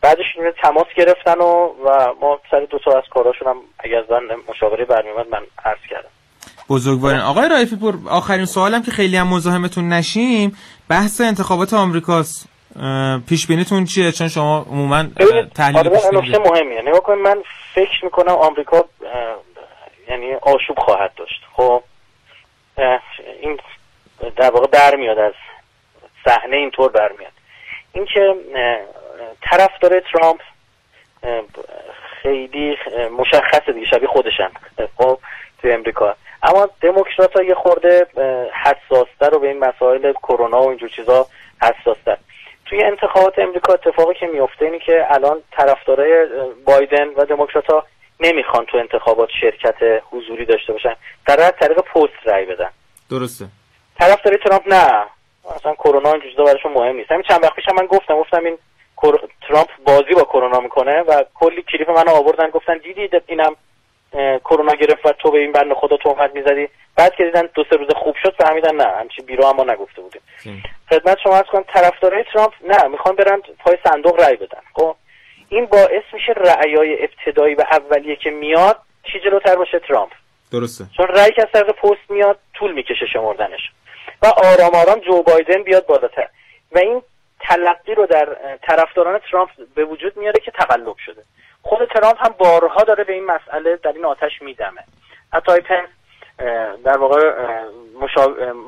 [0.00, 0.24] بعدش
[0.62, 5.26] تماس گرفتن و و ما سر دو تا از کاراشون هم اگر زن مشاوره برمیومد
[5.28, 6.08] من عرض کردم.
[6.70, 10.56] بزرگوارین آقای رایفی پور آخرین سوالم که خیلی هم مزاحمتون نشیم.
[10.88, 12.48] بحث انتخابات آمریکاست.
[13.28, 15.04] پیش بینیتون چیه؟ چون شما عموما
[15.54, 16.82] تحلیل پیش نکته مهمیه.
[16.82, 17.42] نگاه کنید من
[17.74, 18.84] فکر می‌کنم آمریکا
[20.08, 21.40] یعنی آشوب خواهد داشت.
[21.52, 21.82] خب
[23.40, 23.58] این
[24.36, 25.32] در واقع برمیاد از
[26.24, 27.32] صحنه اینطور برمیاد.
[27.92, 28.34] اینکه
[29.42, 30.40] طرف داره ترامپ
[32.22, 32.76] خیلی
[33.18, 34.50] مشخصه دیگه شبیه خودشن.
[34.98, 35.18] خب
[35.62, 36.16] توی امریکا.
[36.42, 38.06] اما دموکرات ها یه خورده
[38.64, 41.26] حساستر رو به این مسائل کرونا و اینجور چیزا
[41.62, 42.16] حساستر.
[42.66, 46.26] توی انتخابات امریکا اتفاقی که میفته اینه که الان طرفدارای
[46.64, 47.86] بایدن و دموکرات ها
[48.20, 50.96] نمی‌خوان تو انتخابات شرکت حضوری داشته باشن.
[51.26, 52.70] در طریق پست رای بدن.
[53.10, 53.44] درسته.
[53.98, 55.04] طرفدار ترامپ نه.
[55.56, 57.10] اصلا کرونا این چیزا براشون مهم نیست.
[57.12, 58.58] همین چند وقت پیش من گفتم گفتم این
[59.48, 63.56] ترامپ بازی با کرونا می‌کنه و کلی کلیپ منو آوردن گفتن دیدی اینم
[64.44, 66.68] کرونا گرفت و تو به این بند خدا تهمت می‌زدی.
[66.96, 70.02] بعد که دیدن دو سه روز خوب شد فهمیدن نه همچی بیرو هم ما نگفته
[70.02, 70.22] بودیم.
[70.90, 74.60] خدمت شما از کنم طرفدارای ترامپ نه می‌خوان برن پای صندوق رای بدن.
[74.74, 74.96] خب
[75.48, 78.78] این باعث میشه رأیای ابتدایی و اولیه که میاد
[79.12, 80.12] چی جلوتر باشه؟ ترامپ.
[80.52, 80.84] درسته.
[80.96, 83.70] چون رأی که از طریق پست میاد طول می‌کشه شمردنش.
[84.22, 86.28] و آرام آرام جو بایدن بیاد بالاتر.
[86.72, 87.02] و این
[87.40, 91.22] تلقی رو در طرفداران ترامپ به وجود میاره که تقلب شده.
[91.62, 94.80] خود ترامپ هم بارها داره به این مسئله در این آتش میدمه.
[95.32, 95.88] حتی پنس
[96.84, 97.32] در واقع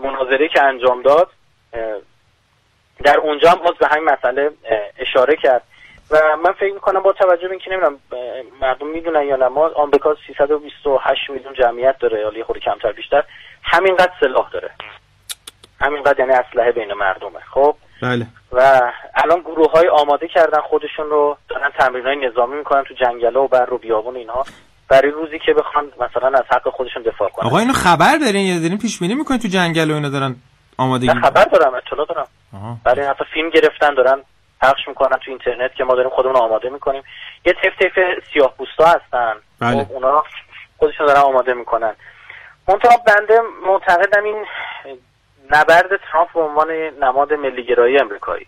[0.02, 1.31] مناظره که انجام داد
[3.04, 4.50] در اونجا هم باز به همین مسئله
[4.98, 5.62] اشاره کرد.
[6.11, 7.98] و من فکر می‌کنم با توجه به اینکه نمی‌دونم
[8.61, 13.24] مردم می‌دونن یا نه ما آمریکا 328 میلیون جمعیت داره یا خود کمتر بیشتر
[13.62, 14.70] همینقدر سلاح داره.
[15.81, 17.40] همینقدر یعنی اسلحه بین مردمه.
[17.40, 18.26] خب؟ بله.
[18.52, 18.80] و
[19.14, 23.48] الان گروه های آماده کردن خودشون رو دارن تمرین های نظامی می‌کنن تو جنگله و
[23.48, 24.44] بر و بیابون اینها.
[24.88, 27.46] برای روزی که بخوان مثلا از حق خودشون دفاع کنن.
[27.46, 30.37] آقا اینو خبر دارین؟ یا دارین پیش بینی می‌کنین تو جنگل و اینا دارن
[30.78, 32.26] آمادگی خبر دارم اطلاع دارم.
[32.84, 34.22] برای حتی فیلم گرفتن دارن
[34.62, 37.02] پخش می‌کنن تو اینترنت که ما داریم خودمون آماده می‌کنیم.
[37.46, 37.98] یه تف تف
[38.32, 39.34] سیاه پوستا هستن.
[39.61, 39.84] بله.
[39.84, 40.24] خب اونا
[40.78, 41.94] خودشون دارن آماده می‌کنن.
[42.68, 44.44] منتها بنده معتقدم این
[45.50, 46.70] نبرد ترامپ به عنوان
[47.02, 48.46] نماد ملیگرایی امریکایی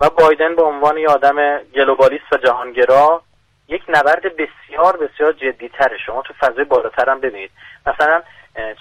[0.00, 3.22] و بایدن به عنوان یه آدم گلوبالیست و جهانگرا
[3.68, 5.98] یک نبرد بسیار بسیار جدیتره.
[6.06, 7.50] شما تو فضای بالاتر هم ببینید.
[7.86, 8.22] مثلا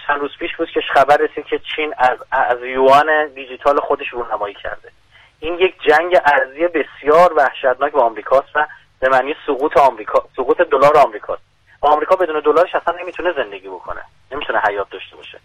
[0.07, 4.53] چند روز پیش بود که خبر رسید که چین از از یوان دیجیتال خودش رونمایی
[4.53, 4.91] کرده.
[5.39, 8.65] این یک جنگ ارزی بسیار وحشتناک با آمریکاست و
[8.99, 11.41] به معنی سقوط آمریکا سقوط دلار آمریکاست.
[11.81, 14.01] آمریکا بدون دلارش اصلا نمی‌تونه زندگی بکنه.
[14.31, 15.39] نمی‌تونه حیات داشته باشه.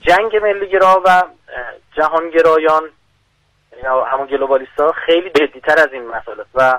[0.00, 1.22] جنگ ملیگرا و
[1.96, 2.90] جهانگرایان
[3.84, 6.78] یا همون گلوبالیستا خیلی جدیتر از این مسئله و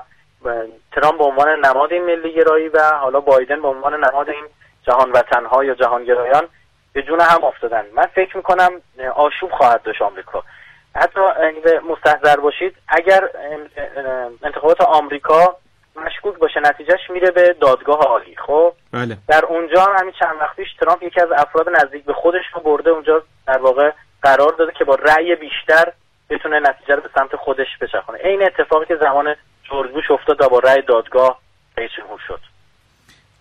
[0.92, 4.44] ترامپ به عنوان نماد این ملیگرایی و حالا بایدن به عنوان نماد این
[4.82, 6.48] جهان وطنها یا جهانگرایان
[6.92, 7.86] به جون هم افتادن.
[7.94, 8.70] من فکر می‌کنم
[9.14, 10.44] آشوب خواهد داشت آمریکا.
[10.96, 11.20] حتی
[11.88, 13.28] مستحضر باشید اگر
[14.42, 15.56] انتخابات آمریکا
[16.06, 18.36] مشکوک باشه نتیجهش میره به دادگاه عالی.
[18.46, 19.16] خب؟ بله.
[19.28, 22.90] در اونجا همین چند وقت پیش ترامپ یکی از افراد نزدیک به خودش رو برده
[22.90, 23.90] اونجا در واقع
[24.22, 25.92] قرار داده که با رأی بیشتر
[26.30, 28.18] بتونه نتیجه رو به سمت خودش بچرخونه.
[28.24, 29.34] این اتفاقی که زمان
[29.70, 31.40] جورج بوش افتاد و با رأی دادگاه
[31.76, 32.40] رئیس جمهور شد.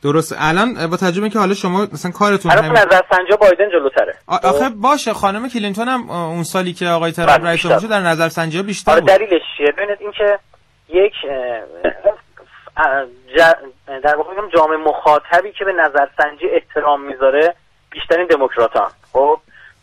[0.03, 0.35] درست.
[0.39, 4.15] الان با تجربه که حالا شما مثلا کارتون هم نظر سنجا بایدن جلوتره.
[4.27, 8.61] آخه باشه خانم کلینتون هم اون سالی که آقای ترامپ رئیس جمهور در نظر سنجی
[8.61, 10.39] بیشتر آره دلیلش چیه؟ ببینید اینکه
[10.89, 11.13] یک
[14.03, 17.55] در واقع جامعه مخاطبی که به نظرسنجی احترام می‌ذاره
[17.91, 18.91] بیشترین دموکراتان.
[19.13, 19.39] خب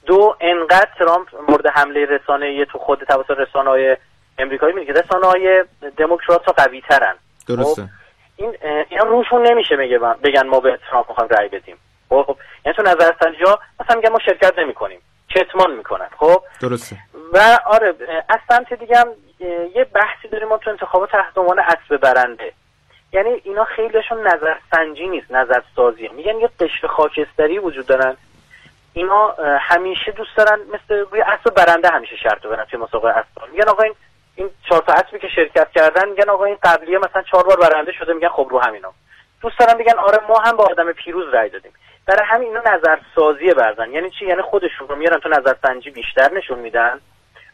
[0.07, 3.97] دو انقدر ترامپ مورد حمله رسانه تو خود توسط رسانه های
[4.39, 5.65] امریکایی میگه رسانه های
[5.97, 7.15] دموکرات ها قوی ترن
[7.49, 7.83] درسته.
[7.83, 7.89] خب؟
[8.37, 8.57] این
[8.89, 11.77] اینا روشون نمیشه میگه بگن ما به ترامپ می‌خوایم رأی بدیم.
[12.09, 15.01] خب, یعنی تو نظرسنجی ها مثلا میگن ما شرکت نمی‌کنیم.
[15.31, 16.09] کتمان می‌کنن.
[16.19, 16.97] خب درسته.
[17.33, 17.95] و آره
[18.29, 19.09] از سمت دیگه هم
[19.75, 22.53] یه بحثی داریم ما تو انتخابات تحت عنوان اسب برنده.
[23.15, 26.13] یعنی اینا خیلیشون نظر سنجی نیست نظر سازیه.
[26.13, 28.17] میگن یه قشر خاکستری وجود دارن.
[28.93, 33.53] اینا همیشه دوست دارن مثل روی اسب برنده همیشه شرط برن توی مسابقه اسب.
[33.53, 33.95] میگن آقا این
[34.37, 37.93] این چهار تا اسبی که شرکت کردن میگن آقا این قبلیه مثلا چهار بار برنده
[37.93, 38.93] شده میگن خب رو همینا.
[39.43, 41.73] دوست دارن میگن آره ما هم با آدم پیروز رای دادیم.
[42.07, 45.91] برای همین اینا نظر سازی می‌کنن یعنی چی؟ یعنی خودشون رو میارن تو نظر سنجی
[45.91, 47.01] بیشتر نشون میدن.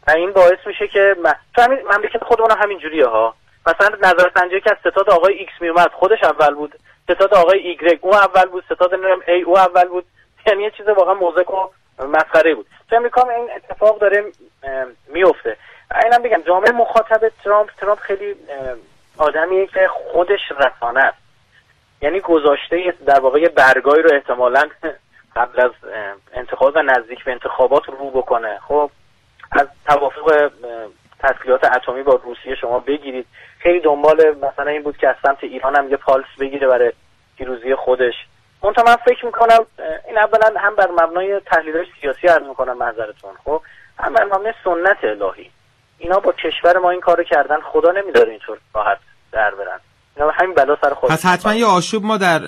[0.09, 1.17] و این باعث میشه که
[1.55, 3.35] تو همین مملکت خودمون همین جوریه ها.
[3.67, 6.75] مثلا نظر سنجی که از ستاد آقای ایکس میومد خودش اول بود.
[7.05, 10.05] ستاد آقای ایگرگ او اول بود ستاد نمی‌دونم ای او اول بود.
[10.47, 11.69] یعنی یه چیز واقعا مضحک و
[12.07, 12.67] مسخره بود.
[12.91, 14.25] تو امریکا این اتفاق داره
[15.09, 15.57] میفته
[16.05, 18.35] اینم بگم جامعه مخاطب ترامپ ترامپ خیلی
[19.19, 21.19] آدمیه که خودش رسانه است.
[22.03, 24.69] یعنی گذاشته در واقع برگایی رو احتمالا
[25.37, 25.71] قبل از
[26.35, 28.59] انتخاب و نزدیک به انتخابات رو بکنه.
[28.69, 28.91] خب
[29.53, 30.51] از توافق
[31.19, 33.27] تسلیحات اتمی با روسیه شما بگیرید.
[33.63, 36.93] خیلی دنبال مثلا این بود که از سمت ایران هم یه پالس بگیره برای
[37.37, 38.15] پیروزی خودش.
[38.63, 39.67] منتها من فکر می‌کنم
[40.09, 43.63] این اولا هم بر مبنای تحلیل سیاسی عرض می‌کنم منظرتون خب؟
[43.99, 45.51] هم بر مبنای سنت الهی.
[45.99, 48.99] اینا با کشور ما این کارو کردن خدا نمیداره اینطور راحت
[49.33, 49.81] در برن.
[50.17, 52.41] اینا همین بلا سر خود پس حتما یه آشوب ما در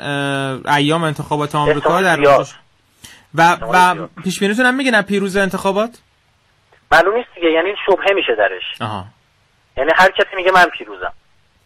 [0.77, 2.20] ایام انتخابات آمریکا در
[3.35, 5.90] و و پیش هم میگن پیروز انتخابات؟
[6.92, 8.62] معلوم نیست دیگه یعنی شبهه میشه درش.
[8.81, 9.05] آها.
[9.76, 11.12] یعنی هر کسی میگه من پیروزم.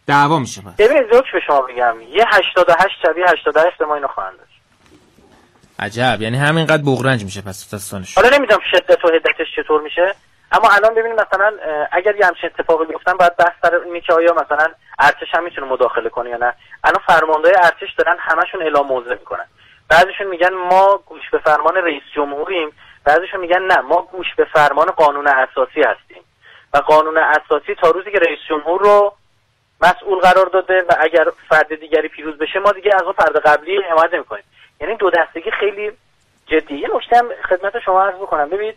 [0.07, 0.77] دعوا میشه پس.
[0.79, 4.61] ببینید زوج به شما میگم یه 88 شبیه 88 ما اینو خواهند داشت.
[5.79, 10.15] عجب یعنی همینقدر بغرنج میشه پس دستانش حالا نمی‌دونم شدت و حدتش چطور میشه
[10.53, 11.53] اما الان ببینید مثلا
[11.93, 14.67] اگر یه همچین اتفاقی بیفتن باید بحث سر اینه که آیا مثلا
[14.99, 16.53] ارتش هم می‌تونه مداخله کنه یا نه.
[16.85, 19.47] الان فرماندهای ارتش دارن همشون اعلام موضع می‌کنن.
[19.89, 22.73] بعضیشون میگن ما گوش به فرمان رئیس جمهوریم
[23.05, 26.23] بعضیشون میگن نه ما گوش به فرمان قانون اساسی هستیم.
[26.77, 29.15] و قانون اساسی تا روزی که رئیس جمهور رو
[29.81, 33.83] مسئول قرار داده و اگر فرد دیگری پیروز بشه ما دیگه از اون فرد قبلی
[33.91, 34.45] حمایت نمی‌کنیم.
[34.81, 35.93] یعنی دو دستگی خیلی
[36.47, 36.75] جدی.
[36.75, 38.77] یه نکته هم خدمت شما عرض بکنم ببینید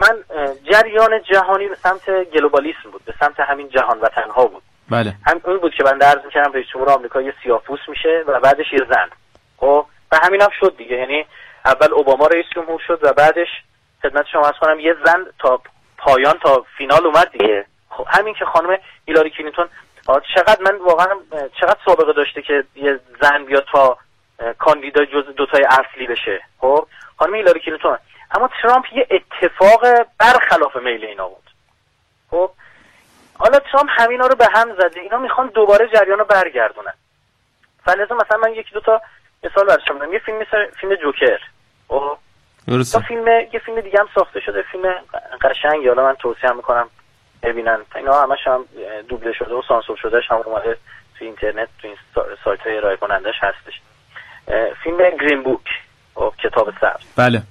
[0.00, 0.24] من
[0.64, 4.62] جریان جهانی به سمت گلوبالیسم بود به سمت همین جهان وطنها بود.
[4.90, 5.14] بله.
[5.26, 8.72] هم اون بود که من درز می‌کردم رئیس جمهور آمریکا یه سیاپوس میشه و بعدش
[8.72, 9.08] یه زن.
[9.56, 10.96] خب؟ و همین هم شد دیگه.
[10.96, 11.26] یعنی
[11.64, 13.48] اول اوباما رئیس جمهور شد و بعدش
[14.02, 15.60] خدمت شما از کنم یه زن تا
[16.06, 17.66] پایان تا فینال اومد دیگه.
[17.90, 19.68] خب همین که خانم هیلاری کلینتون
[20.34, 21.14] چقدر من واقعا
[21.60, 23.98] چقدر سابقه داشته که یه زن بیاد تا
[24.58, 26.40] کاندیدا جز دوتای اصلی بشه.
[26.60, 27.98] خب خانم هیلاری کلینتون
[28.30, 31.50] اما ترامپ یه اتفاق برخلاف میل اینا بود.
[32.30, 32.50] خب
[33.38, 36.94] حالا ترامپ همینا رو به هم زده اینا می‌خوان دوباره جریان رو برگردونن.
[37.84, 39.00] فلزا مثلا من یکی دو تا
[39.44, 41.40] مثال برشم یه فیلم مثل فیلم جوکر.
[41.88, 42.18] خب
[42.68, 43.00] درسته.
[43.00, 44.94] فیلم یه فیلم دیگه هم ساخته شده فیلم
[45.42, 46.88] قشنگ حالا من توصیه می‌کنم
[47.42, 47.78] ببینن.
[47.96, 48.64] اینا همش هم
[49.08, 50.76] دوبله شده و سانسور شدهش هم اومده
[51.18, 51.96] تو اینترنت تو این
[52.44, 53.80] سایت های ارائه کنندش هستش.
[54.84, 55.68] فیلم گرین بوک
[56.14, 57.04] خب، کتاب سبز.
[57.16, 57.42] بله.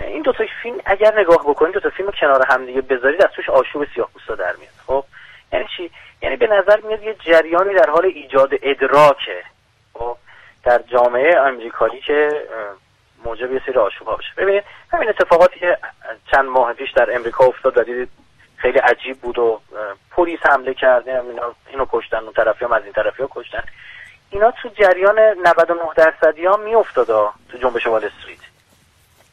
[0.00, 3.30] این دو تا فیلم اگر نگاه بکنید دو تا فیلم کنار هم دیگه بذارید از
[3.30, 4.72] توش آشوب سیاه‌پوستا در میاد.
[4.86, 5.04] خب
[5.52, 5.90] یعنی چی؟
[6.22, 9.42] یعنی به نظر میاد یه جریانی در حال ایجاد ادراکه.
[9.94, 10.16] خب
[10.64, 12.28] در جامعه آمریکایی که
[13.24, 15.78] موجب یه سری آشوب بشه ببینید همین اتفاقاتی که
[16.30, 18.08] چند ماه پیش در امریکا افتاد و دیدید
[18.56, 19.60] خیلی عجیب بود و
[20.10, 21.08] پلیس حمله کرد.
[21.08, 23.62] اینا اینو کشتن اون طرفی هم از این طرفی ها کشتن.
[24.30, 27.06] اینا تو جریان 99 درصدی ها میافتاد
[27.48, 28.38] تو جنبش وال استریت.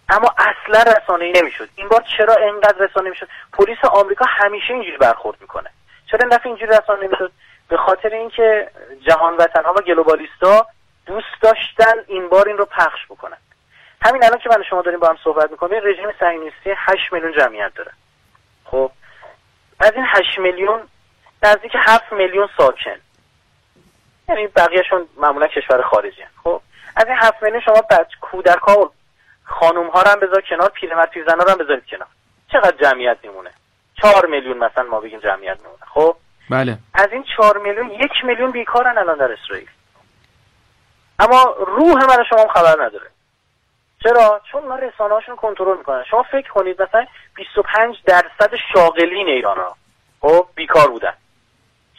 [0.10, 1.70] اما اصلا رسانه ای نمی‌شد.
[1.76, 5.70] این بار چرا انقدر رسانه می‌شد؟ پلیس آمریکا همیشه اینجوری برخورد می‌کنه.
[6.12, 7.32] چرا این دفعه اینجوری رسانه نمی‌شد
[7.70, 8.70] به خاطر اینکه
[9.08, 10.68] جهان وطن ها و گلوبالیستا
[11.06, 13.38] دوست داشتن این بار این رو پخش بکنن.
[14.02, 17.74] همین الان که من شما داریم با هم صحبت می‌کنیم رژیم صهیونیستی 8 میلیون جمعیت
[17.76, 17.92] داره.
[18.66, 18.92] خب
[19.80, 20.82] از این 8 میلیون
[21.44, 23.00] نزدیک 7 میلیون ساکن.
[24.30, 26.62] یعنی بقیهشون معمولا کشور خارجی خب
[26.96, 28.92] از این 7 میلیون شما بعد کودک ها و
[29.44, 32.08] خانوم ها رو هم بذار کنار پیرمرد پیرزنا رو هم بذارید کنار.
[32.52, 33.52] چقدر جمعیت میمونه؟
[34.02, 35.86] 4 میلیون مثلا ما بگیم جمعیت میمونه.
[35.94, 36.16] خب
[36.50, 36.78] بله.
[36.94, 39.70] از این 4 میلیون یک میلیون بیکارن الان در اسرائیل.
[41.20, 43.08] اما روح من شما خبر نداره.
[44.04, 49.58] چرا؟ چون ما رسانه هاشون کنترل می‌کنن شما فکر کنید مثلا 25 درصد شاغلین ایران
[49.58, 49.76] ها.
[50.22, 51.14] خب بیکار بودن.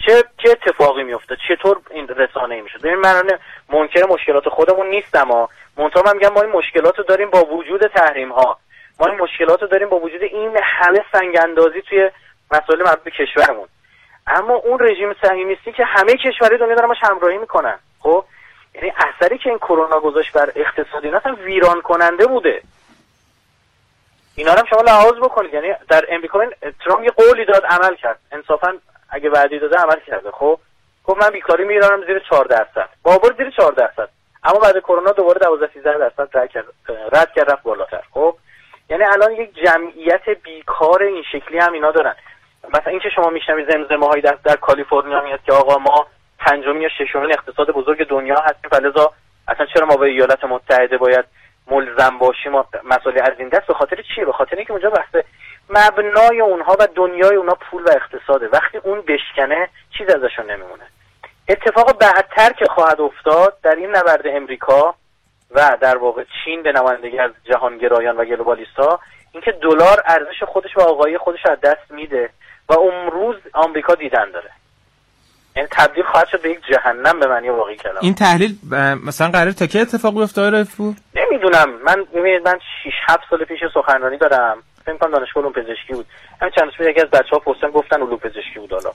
[0.07, 3.23] چه چه اتفاقی میفته چطور این رسانه ای می‌شد؟ ببین من
[3.69, 5.49] منکر مشکلات خودمون نیستم ها.
[5.77, 8.59] منتها من میگم ما این مشکلات رو داریم با وجود تحریم ها.
[9.01, 12.11] ما این مشکلات رو داریم با وجود این همه سنگ اندازی توی
[12.51, 13.69] مسائل مربوط به کشورمون.
[14.27, 17.79] اما اون رژیم صهیونیستی که همه کشورهای دنیا دارن همراهی می‌کنن.
[17.99, 18.25] خب؟
[18.75, 22.63] یعنی اثری که این کرونا گذاشت بر اقتصادی اینا اصلا ویران کننده بوده.
[24.35, 25.55] اینا هم شما لحاظ بکنید.
[25.55, 26.39] یعنی در امریکا
[26.85, 28.19] ترامپ یه قولی داد عمل کرد.
[28.33, 28.79] انصافا
[29.11, 30.31] اگه وعده داده عمل کرده.
[30.31, 30.59] خب؟
[31.05, 32.89] خب من بیکاری میرانم زیر 4 درصد.
[33.03, 34.09] بابر زیر 4 درصد.
[34.45, 36.65] اما بعد کرونا دوباره 12 13 درصد رد کرد
[37.13, 38.03] رد کرد رفت بالاتر.
[38.11, 38.37] خب؟
[38.91, 42.15] یعنی الان یک جمعیت بیکار این شکلی هم اینا دارن.
[42.69, 46.07] مثلا اینکه شما میشنوید زمزمه هایی در, در کالیفرنیا میاد که آقا ما
[46.41, 48.71] پنجم یا ششم اقتصاد بزرگ دنیا هستیم.
[48.71, 49.13] فلزا
[49.49, 51.25] اصلا چرا ما به ایالات متحده باید
[51.67, 52.53] ملزم باشیم
[52.85, 55.25] مسئله از این دست؟ به خاطر چیه به خاطر اینکه اونجا بحث
[55.71, 58.49] مبنای اونها و دنیای اونها پول و اقتصاده.
[58.49, 60.85] وقتی اون بشکنه چیز ازشون نمیمونه.
[61.49, 64.95] اتفاق بعدتر که خواهد افتاد در این نبرد امریکا
[65.51, 69.01] و در واقع چین به نمایندگی از جهانگرایان و گلوبالیستا
[69.33, 72.31] اینکه دلار ارزش خودش و آقایی خودش از دست میده
[72.69, 74.51] و امروز آمریکا دیدن داره.
[75.57, 77.99] این تبدیل خواهد شد به یک جهنم به معنی واقعی کلام.
[78.01, 78.59] این تحلیل
[79.07, 80.65] مثلا قرار تا که اتفاق بیفته آقای
[81.15, 81.71] نمی‌دونم.
[81.85, 84.63] من ببینید من 6 7 سال پیش سخنرانی دارم.
[84.85, 86.07] فکر کنم دانشگاه علوم پزشکی بود.
[86.41, 88.91] همین چند روز یکی از بچه‌ها پرسیدن گفتن علوم پزشکی بود حالا.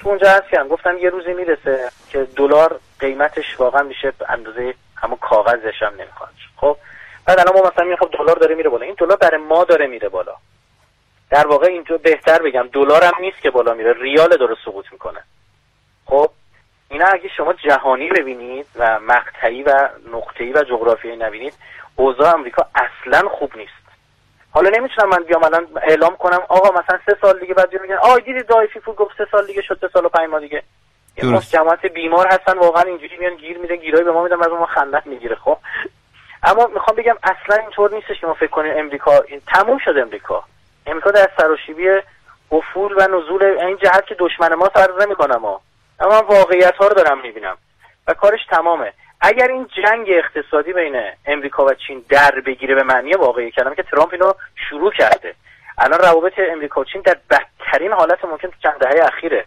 [0.00, 5.82] تو اونجا هستم گفتم یه روزی می‌رسه که دلار قیمتش واقعا میشه اندازه همون کاغذش
[5.82, 6.30] هم نمی‌خواد.
[6.56, 6.76] خب؟
[7.26, 8.84] بعد الان ما مثلا میگم دلار داره میره بالا.
[8.84, 10.34] این دلار برای ما داره میره بالا.
[11.30, 13.92] در واقع اینجا بهتر بگم دلار هم نیست که بالا میره.
[13.92, 15.20] ریال داره سقوط می‌کنه.
[16.08, 16.30] خب
[16.90, 21.54] اینا اگه شما جهانی ببینید و مقطعی و نقطه‌ای و جغرافیایی نبینید
[21.96, 23.72] اوضاع آمریکا اصلا خوب نیست.
[24.50, 28.18] حالا نمی‌تونم من بیام الان اعلام کنم آقا مثلا سه سال دیگه بعد میگن آ
[28.18, 30.62] دیدی دایفی فول گفت سه سال دیگه شد سه سال و پنج ماه دیگه.
[31.16, 34.66] یه جماعت بیمار هستن واقعا اینجوری میان گیر میدن گیرای به ما میدن از ما
[34.66, 35.58] خندق می‌گیره خب.
[36.42, 40.44] اما می‌خوام بگم اصلا اینطور نیستش که ما فکر کنیم امریکا این تموم شد امریکا
[40.86, 41.88] امریکا در سراشیبی
[42.52, 45.60] افول و نزول این جهت که دشمن ما سر نمی‌کنه ما
[46.00, 47.56] اما من واقعیت ها رو دارم می‌بینم
[48.06, 48.92] و کارش تمامه.
[49.20, 53.82] اگر این جنگ اقتصادی بین امریکا و چین در بگیره به معنی واقعی کلمه که
[53.82, 54.32] ترامپ اینو
[54.68, 55.34] شروع کرده.
[55.78, 59.44] الان روابط امریکا و چین در بدترین حالت ممکن تو چند دهه اخیره.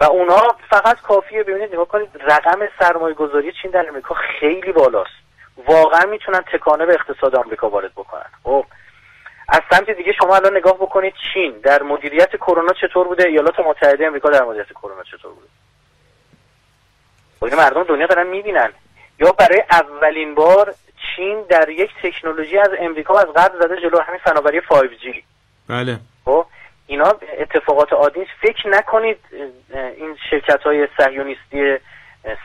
[0.00, 5.10] و اونها فقط کافیه ببینید نگاه کنید رقم سرمایه گذاری چین در امریکا خیلی بالاست.
[5.66, 8.30] واقعا می‌تونن تکانه به اقتصاد آمریکا وارد بکنن.
[8.44, 8.64] خب
[9.48, 14.06] از سمت دیگه شما الان نگاه بکنید چین در مدیریت کرونا چطور بوده؟ ایالات متحده
[14.06, 15.48] امریکا در مدیریت کرونا چطور بوده؟
[17.42, 18.72] و خب مردم دنیا دارن می‌بینن.
[19.20, 20.74] یا برای اولین بار
[21.16, 25.22] چین در یک تکنولوژی از امریکا از قبل زده جلو همین فناوری 5G
[25.68, 25.98] بله.
[26.24, 26.46] خب
[26.86, 29.18] اینا اتفاقات عادی فکر نکنید
[29.96, 31.78] این شرکت های صهیونیستی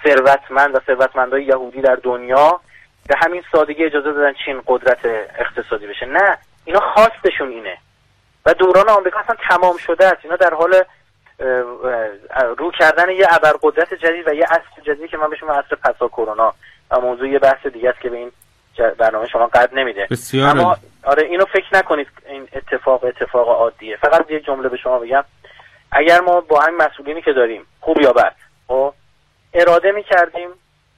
[0.04, 2.60] ثروتمند و ثروتمندای یهودی در دنیا
[3.08, 5.06] به همین سادگی اجازه دادن چین قدرت
[5.40, 6.06] اقتصادی بشه.
[6.06, 6.38] نه.
[6.68, 7.78] اینا خواستشون اینه.
[8.46, 10.18] و دوران آمریکا اصلا تمام شده است.
[10.24, 10.84] اینا در حال
[12.58, 16.54] رو کردن یه ابرقدرت جدید و یه عصر جدیدی که من بهش عصر پسا کرونا
[16.92, 18.32] و موضوع یه بحث دیگه است که به این
[18.98, 20.08] برنامه شما قد نمیده.
[20.12, 23.98] بسیار اما آره اینو فکر نکنید این اتفاق اتفاق عادیه.
[23.98, 25.24] فقط یه جمله به شما بگم.
[25.92, 28.36] اگر ما با همین مسئولینی که داریم خوب یا بد
[28.68, 28.94] خب
[29.54, 30.50] اراده می‌کردیم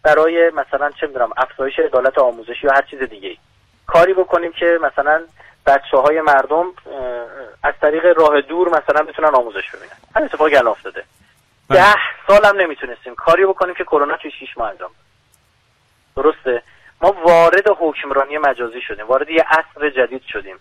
[0.04, 3.38] برای مثلا چه می‌دونم افزایش عدالت آموزشی یا هر چیز دیگه
[3.88, 5.22] کاری بکنیم که مثلا
[5.70, 6.66] بچه های مردم
[7.64, 9.92] از طریق راه دور مثلا بتونن آموزش ببینن.
[10.16, 11.04] همین اتفاقی الان افتاده.
[11.70, 11.80] بله.
[11.80, 11.96] ده
[12.28, 13.16] سال هم نمی‌تونستیم.
[13.16, 14.92] کاری بکنیم که کرونا توی شیش ماه انجام
[16.16, 16.62] درسته؟
[17.02, 19.08] ما وارد حکمرانی مجازی شدیم.
[19.08, 20.60] وارد یه عصر جدید شدیم.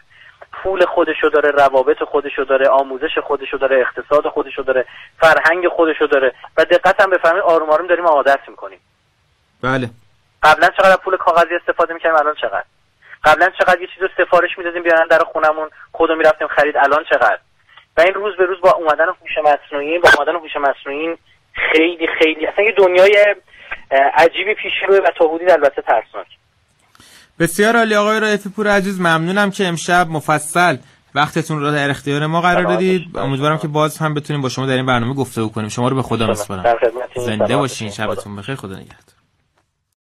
[0.53, 4.85] پول خودشو داره روابط خودشو داره آموزش خودشو داره اقتصاد خودشو داره
[5.21, 6.35] فرهنگ خودشو داره.
[6.57, 8.81] و دقت هم بفهمید آروم آروم داریم عادت می‌کنیم
[9.63, 9.91] بله.
[10.43, 12.65] قبلا چقدر پول کاغذی استفاده می‌کنیم الان چقدر؟
[13.25, 17.39] قبلا چقدر یه چیز رو سفارش می‌دادیم بیارن در خونمون خودو می‌رفتیم خرید الان چقدر؟
[17.97, 21.17] و این روز به روز با اومدن هوش مصنوعی با اومدن هوش مصنوعی
[21.73, 23.35] خیلی خیلی اصلا یه دنیای
[24.15, 26.27] عجیبی پیش روی و تا حدود البته ترسناک.
[27.39, 30.77] بسیار عالی آقای رایفی پور عزیز ممنونم که امشب مفصل
[31.15, 33.19] وقتتون رو در اختیار ما قرار دادید.
[33.19, 35.69] امیدوارم که باز هم بتونیم با شما در این برنامه گفته کنیم.
[35.69, 36.79] شما رو به خدا میسپارم.
[37.17, 37.91] زنده باشین.
[37.91, 38.55] شبتون بخیر.
[38.55, 39.08] خدا نگهدار.